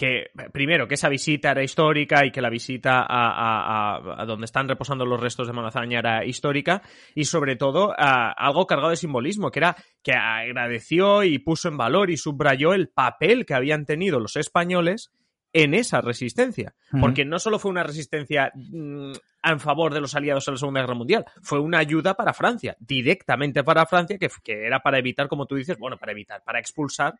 que 0.00 0.30
primero 0.50 0.88
que 0.88 0.94
esa 0.94 1.10
visita 1.10 1.50
era 1.50 1.62
histórica 1.62 2.24
y 2.24 2.30
que 2.30 2.40
la 2.40 2.48
visita 2.48 3.04
a, 3.06 4.24
donde 4.26 4.46
están 4.46 4.66
reposando 4.66 5.04
los 5.04 5.20
restos 5.20 5.46
de 5.46 5.52
Manazaña 5.52 5.98
era 5.98 6.24
histórica 6.24 6.80
y 7.14 7.26
sobre 7.26 7.56
todo 7.56 7.92
algo 7.98 8.66
cargado 8.66 8.88
de 8.88 8.96
simbolismo 8.96 9.50
que 9.50 9.58
era 9.58 9.76
que 10.02 10.14
agradeció 10.14 11.22
y 11.22 11.38
puso 11.40 11.68
en 11.68 11.76
valor 11.76 12.08
y 12.08 12.16
subrayó 12.16 12.72
el 12.72 12.88
papel 12.88 13.44
que 13.44 13.52
habían 13.52 13.84
tenido 13.84 14.20
los 14.20 14.36
españoles 14.36 15.12
en 15.52 15.74
esa 15.74 16.00
resistencia. 16.00 16.74
Porque 16.98 17.26
no 17.26 17.38
solo 17.38 17.58
fue 17.58 17.70
una 17.70 17.82
resistencia 17.82 18.52
mm, 18.54 19.12
en 19.44 19.60
favor 19.60 19.92
de 19.92 20.00
los 20.00 20.14
aliados 20.14 20.48
en 20.48 20.54
la 20.54 20.58
Segunda 20.60 20.80
Guerra 20.80 20.94
Mundial, 20.94 21.26
fue 21.42 21.60
una 21.60 21.76
ayuda 21.76 22.14
para 22.14 22.32
Francia, 22.32 22.74
directamente 22.80 23.62
para 23.64 23.84
Francia, 23.84 24.16
que, 24.16 24.30
que 24.42 24.64
era 24.64 24.80
para 24.80 24.98
evitar, 24.98 25.28
como 25.28 25.44
tú 25.44 25.56
dices, 25.56 25.76
bueno, 25.76 25.98
para 25.98 26.12
evitar, 26.12 26.42
para 26.42 26.58
expulsar 26.58 27.18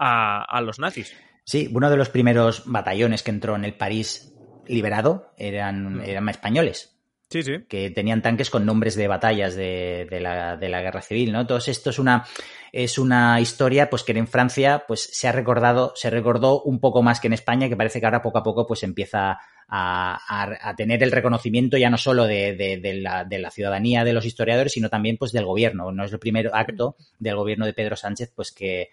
a 0.00 0.60
los 0.62 0.80
nazis. 0.80 1.14
Sí, 1.48 1.66
uno 1.72 1.88
de 1.88 1.96
los 1.96 2.10
primeros 2.10 2.64
batallones 2.66 3.22
que 3.22 3.30
entró 3.30 3.56
en 3.56 3.64
el 3.64 3.72
París 3.72 4.34
liberado 4.66 5.32
eran, 5.38 5.94
mm. 5.94 6.00
eran 6.02 6.28
españoles. 6.28 6.94
Sí, 7.30 7.42
sí. 7.42 7.64
Que 7.66 7.88
tenían 7.88 8.20
tanques 8.20 8.50
con 8.50 8.66
nombres 8.66 8.96
de 8.96 9.08
batallas 9.08 9.56
de, 9.56 10.06
la, 10.20 10.58
guerra 10.58 11.00
civil, 11.00 11.32
¿no? 11.32 11.46
Todo 11.46 11.56
esto 11.56 11.88
es 11.88 11.98
una, 11.98 12.26
es 12.70 12.98
una 12.98 13.40
historia, 13.40 13.88
pues 13.88 14.02
que 14.02 14.12
en 14.12 14.28
Francia, 14.28 14.84
pues 14.86 15.08
se 15.10 15.26
ha 15.26 15.32
recordado, 15.32 15.94
se 15.96 16.10
recordó 16.10 16.60
un 16.60 16.80
poco 16.80 17.02
más 17.02 17.18
que 17.18 17.28
en 17.28 17.32
España, 17.32 17.70
que 17.70 17.76
parece 17.78 18.00
que 18.00 18.04
ahora 18.04 18.20
poco 18.20 18.36
a 18.36 18.42
poco, 18.42 18.66
pues 18.66 18.82
empieza 18.82 19.38
a, 19.68 20.74
tener 20.76 21.02
el 21.02 21.12
reconocimiento 21.12 21.78
ya 21.78 21.88
no 21.88 21.96
solo 21.96 22.26
de, 22.26 22.98
la, 23.00 23.24
de, 23.24 23.38
la, 23.38 23.50
ciudadanía, 23.50 24.04
de 24.04 24.12
los 24.12 24.26
historiadores, 24.26 24.74
sino 24.74 24.90
también, 24.90 25.16
pues, 25.16 25.32
del 25.32 25.46
gobierno. 25.46 25.92
No 25.92 26.04
es 26.04 26.12
el 26.12 26.18
primer 26.18 26.50
acto 26.52 26.96
del 27.18 27.36
gobierno 27.36 27.64
de 27.64 27.72
Pedro 27.72 27.96
Sánchez, 27.96 28.32
pues 28.36 28.52
que, 28.52 28.90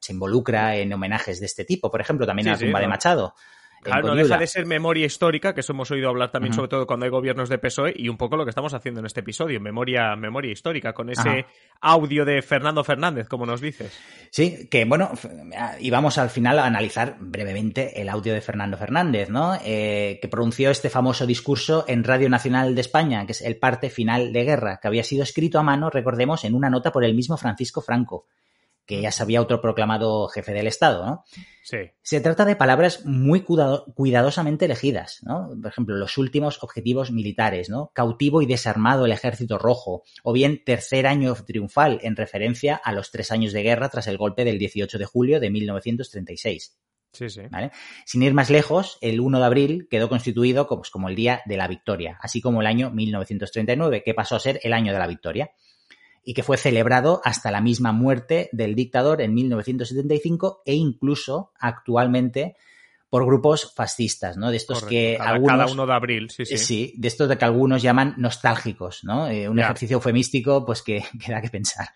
se 0.00 0.12
involucra 0.12 0.76
en 0.76 0.92
homenajes 0.92 1.40
de 1.40 1.46
este 1.46 1.64
tipo. 1.64 1.90
Por 1.90 2.00
ejemplo, 2.00 2.26
también 2.26 2.48
a 2.48 2.52
la 2.52 2.58
tumba 2.58 2.80
de 2.80 2.88
Machado. 2.88 3.34
Claro, 3.84 4.08
no 4.08 4.14
deja 4.14 4.38
de 4.38 4.46
ser 4.46 4.64
memoria 4.64 5.04
histórica, 5.04 5.52
que 5.54 5.60
eso 5.60 5.74
hemos 5.74 5.90
oído 5.90 6.08
hablar 6.08 6.32
también, 6.32 6.54
sobre 6.54 6.68
todo 6.68 6.86
cuando 6.86 7.04
hay 7.04 7.10
gobiernos 7.10 7.50
de 7.50 7.58
PSOE, 7.58 7.92
y 7.94 8.08
un 8.08 8.16
poco 8.16 8.36
lo 8.36 8.44
que 8.44 8.48
estamos 8.48 8.72
haciendo 8.72 9.00
en 9.00 9.06
este 9.06 9.20
episodio, 9.20 9.60
memoria, 9.60 10.16
memoria 10.16 10.50
histórica, 10.50 10.94
con 10.94 11.10
ese 11.10 11.44
audio 11.82 12.24
de 12.24 12.40
Fernando 12.40 12.82
Fernández, 12.82 13.28
como 13.28 13.44
nos 13.44 13.60
dices. 13.60 13.92
Sí, 14.30 14.68
que 14.70 14.86
bueno, 14.86 15.12
y 15.78 15.90
vamos 15.90 16.16
al 16.16 16.30
final 16.30 16.58
a 16.60 16.66
analizar 16.66 17.16
brevemente 17.20 18.00
el 18.00 18.08
audio 18.08 18.32
de 18.32 18.40
Fernando 18.40 18.78
Fernández, 18.78 19.28
¿no? 19.28 19.54
Eh, 19.62 20.18
que 20.20 20.28
pronunció 20.28 20.70
este 20.70 20.88
famoso 20.88 21.26
discurso 21.26 21.84
en 21.86 22.04
Radio 22.04 22.30
Nacional 22.30 22.74
de 22.74 22.80
España, 22.80 23.26
que 23.26 23.32
es 23.32 23.42
el 23.42 23.58
parte 23.58 23.90
final 23.90 24.32
de 24.32 24.44
guerra, 24.44 24.78
que 24.80 24.88
había 24.88 25.04
sido 25.04 25.22
escrito 25.22 25.58
a 25.58 25.62
mano, 25.62 25.90
recordemos, 25.90 26.44
en 26.44 26.54
una 26.54 26.70
nota 26.70 26.90
por 26.90 27.04
el 27.04 27.14
mismo 27.14 27.36
Francisco 27.36 27.82
Franco 27.82 28.24
que 28.86 29.00
ya 29.00 29.10
se 29.10 29.22
había 29.22 29.38
autoproclamado 29.38 30.28
jefe 30.28 30.52
del 30.52 30.66
Estado, 30.66 31.04
¿no? 31.04 31.24
Sí. 31.62 31.78
Se 32.02 32.20
trata 32.20 32.44
de 32.44 32.56
palabras 32.56 33.06
muy 33.06 33.40
cuidadosamente 33.42 34.66
elegidas, 34.66 35.20
¿no? 35.22 35.50
Por 35.60 35.70
ejemplo, 35.70 35.96
los 35.96 36.18
últimos 36.18 36.62
objetivos 36.62 37.10
militares, 37.10 37.70
¿no? 37.70 37.90
Cautivo 37.94 38.42
y 38.42 38.46
desarmado 38.46 39.06
el 39.06 39.12
ejército 39.12 39.58
rojo, 39.58 40.02
o 40.22 40.32
bien 40.32 40.62
tercer 40.64 41.06
año 41.06 41.34
triunfal, 41.34 42.00
en 42.02 42.16
referencia 42.16 42.76
a 42.76 42.92
los 42.92 43.10
tres 43.10 43.32
años 43.32 43.52
de 43.52 43.62
guerra 43.62 43.88
tras 43.88 44.06
el 44.06 44.18
golpe 44.18 44.44
del 44.44 44.58
18 44.58 44.98
de 44.98 45.04
julio 45.06 45.40
de 45.40 45.50
1936. 45.50 46.78
Sí, 47.12 47.30
sí. 47.30 47.42
¿Vale? 47.48 47.70
Sin 48.04 48.22
ir 48.22 48.34
más 48.34 48.50
lejos, 48.50 48.98
el 49.00 49.20
1 49.20 49.38
de 49.38 49.44
abril 49.44 49.88
quedó 49.88 50.08
constituido 50.08 50.66
como, 50.66 50.82
como 50.90 51.08
el 51.08 51.14
Día 51.14 51.42
de 51.46 51.56
la 51.56 51.68
Victoria, 51.68 52.18
así 52.20 52.40
como 52.40 52.60
el 52.60 52.66
año 52.66 52.90
1939, 52.90 54.02
que 54.04 54.14
pasó 54.14 54.36
a 54.36 54.40
ser 54.40 54.60
el 54.64 54.72
año 54.72 54.92
de 54.92 54.98
la 54.98 55.06
Victoria 55.06 55.52
y 56.24 56.34
que 56.34 56.42
fue 56.42 56.56
celebrado 56.56 57.20
hasta 57.24 57.50
la 57.50 57.60
misma 57.60 57.92
muerte 57.92 58.48
del 58.52 58.74
dictador 58.74 59.20
en 59.20 59.34
1975 59.34 60.62
e 60.64 60.74
incluso 60.74 61.52
actualmente 61.58 62.56
por 63.14 63.26
grupos 63.26 63.72
fascistas, 63.76 64.36
¿no? 64.36 64.50
De 64.50 64.56
estos 64.56 64.84
que 64.84 65.16
algunos... 65.20 65.56
Cada 65.56 65.72
uno 65.72 65.86
de 65.86 65.92
abril, 65.92 66.30
sí, 66.30 66.44
sí. 66.44 66.58
Sí, 66.58 66.94
de 66.96 67.06
estos 67.06 67.28
de 67.28 67.38
que 67.38 67.44
algunos 67.44 67.80
llaman 67.80 68.14
nostálgicos, 68.16 69.04
¿no? 69.04 69.28
Eh, 69.28 69.48
un 69.48 69.60
ejercicio 69.60 69.98
eufemístico, 69.98 70.64
pues 70.66 70.82
que, 70.82 71.04
da 71.28 71.40
que 71.40 71.48
pensar. 71.48 71.86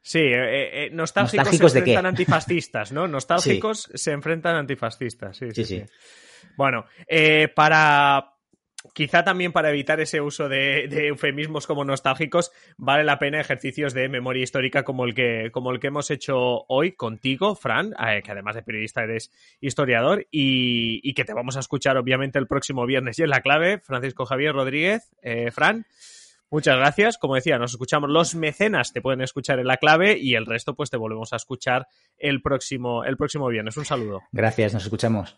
Sí, 0.00 0.20
eh, 0.20 0.86
eh, 0.86 0.90
nostálgicos, 0.92 1.72
se 1.72 1.78
enfrentan 1.80 2.06
antifascistas, 2.06 2.92
¿no? 2.92 3.08
Nostálgicos 3.08 3.90
se 3.92 4.12
enfrentan 4.12 4.54
antifascistas, 4.54 5.36
sí, 5.36 5.50
sí. 5.50 5.64
sí. 5.64 5.82
Bueno, 6.56 6.84
para, 7.56 8.37
quizá 8.92 9.24
también 9.24 9.52
para 9.52 9.70
evitar 9.70 10.00
ese 10.00 10.20
uso 10.20 10.48
de, 10.48 10.84
eufemismos 11.08 11.66
como 11.66 11.84
nostálgicos, 11.84 12.52
vale 12.76 13.04
la 13.04 13.18
pena 13.18 13.40
ejercicios 13.40 13.94
de 13.94 14.08
memoria 14.08 14.42
histórica 14.42 14.84
como 14.84 15.04
el 15.04 15.14
que, 15.14 15.50
como 15.52 15.70
el 15.72 15.80
que 15.80 15.88
hemos 15.88 16.10
hecho 16.10 16.64
hoy 16.68 16.92
contigo, 16.92 17.54
Fran, 17.54 17.94
eh, 17.94 18.22
que 18.22 18.32
además 18.32 18.54
de 18.54 18.62
periodista 18.62 19.02
eres 19.02 19.30
historiador, 19.60 20.26
y, 20.30 21.12
que 21.14 21.24
te 21.24 21.34
vamos 21.34 21.56
a 21.56 21.60
escuchar 21.60 21.96
obviamente 21.96 22.38
el 22.38 22.46
próximo 22.46 22.86
viernes 22.86 23.18
y 23.18 23.22
en 23.22 23.30
la 23.30 23.40
clave, 23.40 23.80
Francisco 23.80 24.24
Javier 24.24 24.54
Rodríguez, 24.54 25.10
eh, 25.22 25.50
Fran. 25.50 25.84
Muchas 26.50 26.76
gracias. 26.76 27.18
Como 27.18 27.34
decía, 27.34 27.58
nos 27.58 27.72
escuchamos. 27.72 28.08
Los 28.08 28.34
mecenas 28.34 28.92
te 28.92 29.02
pueden 29.02 29.20
escuchar 29.20 29.58
en 29.58 29.66
la 29.66 29.76
clave 29.76 30.16
y 30.16 30.34
el 30.34 30.46
resto, 30.46 30.74
pues 30.74 30.90
te 30.90 30.96
volvemos 30.96 31.32
a 31.32 31.36
escuchar 31.36 31.88
el 32.16 32.40
próximo, 32.40 33.04
el 33.04 33.16
próximo 33.16 33.48
viernes. 33.48 33.76
Un 33.76 33.84
saludo. 33.84 34.22
Gracias, 34.32 34.72
nos 34.72 34.84
escuchamos. 34.84 35.36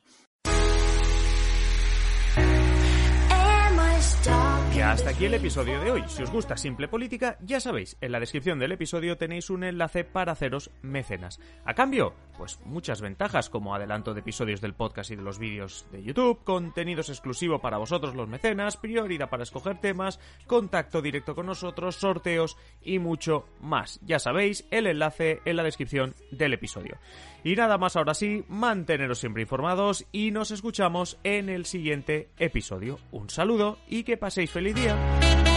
Hasta 4.91 5.11
aquí 5.11 5.27
el 5.27 5.35
episodio 5.35 5.81
de 5.81 5.93
hoy. 5.93 6.03
Si 6.09 6.21
os 6.21 6.33
gusta 6.33 6.57
Simple 6.57 6.89
Política, 6.89 7.39
ya 7.43 7.61
sabéis, 7.61 7.97
en 8.01 8.11
la 8.11 8.19
descripción 8.19 8.59
del 8.59 8.73
episodio 8.73 9.17
tenéis 9.17 9.49
un 9.49 9.63
enlace 9.63 10.03
para 10.03 10.33
haceros 10.33 10.73
mecenas. 10.83 11.39
A 11.65 11.75
cambio, 11.75 12.13
pues 12.37 12.59
muchas 12.65 13.01
ventajas 13.01 13.51
como 13.51 13.73
adelanto 13.73 14.15
de 14.15 14.21
episodios 14.21 14.61
del 14.61 14.75
podcast 14.75 15.13
y 15.13 15.17
de 15.17 15.23
los 15.23 15.39
vídeos 15.39 15.87
de 15.93 16.03
YouTube, 16.03 16.43
contenidos 16.43 17.09
exclusivo 17.09 17.61
para 17.61 17.79
vosotros 17.79 18.17
los 18.17 18.29
mecenas, 18.29 18.77
prioridad 18.77 19.31
para 19.31 19.45
escoger 19.45 19.79
temas, 19.81 20.19
contacto 20.49 21.01
directo 21.01 21.37
con 21.37 21.47
nosotros, 21.47 21.95
sorteos 21.95 22.57
y 22.83 22.99
mucho 22.99 23.47
más. 23.61 24.01
Ya 24.03 24.19
sabéis, 24.19 24.67
el 24.73 24.89
enlace 24.89 25.41
en 25.45 25.55
la 25.55 25.63
descripción 25.63 26.17
del 26.33 26.55
episodio. 26.55 26.99
Y 27.45 27.57
nada 27.57 27.79
más 27.79 27.97
ahora 27.97 28.15
sí, 28.15 28.45
manteneros 28.49 29.19
siempre 29.19 29.43
informados 29.43 30.07
y 30.13 30.31
nos 30.31 30.51
escuchamos 30.51 31.19
en 31.25 31.49
el 31.49 31.67
siguiente 31.67 32.31
episodio. 32.39 32.99
Un 33.11 33.31
saludo 33.31 33.79
y 33.89 34.05
que 34.05 34.17
paséis 34.17 34.51
feliz 34.51 34.75
día. 34.75 35.50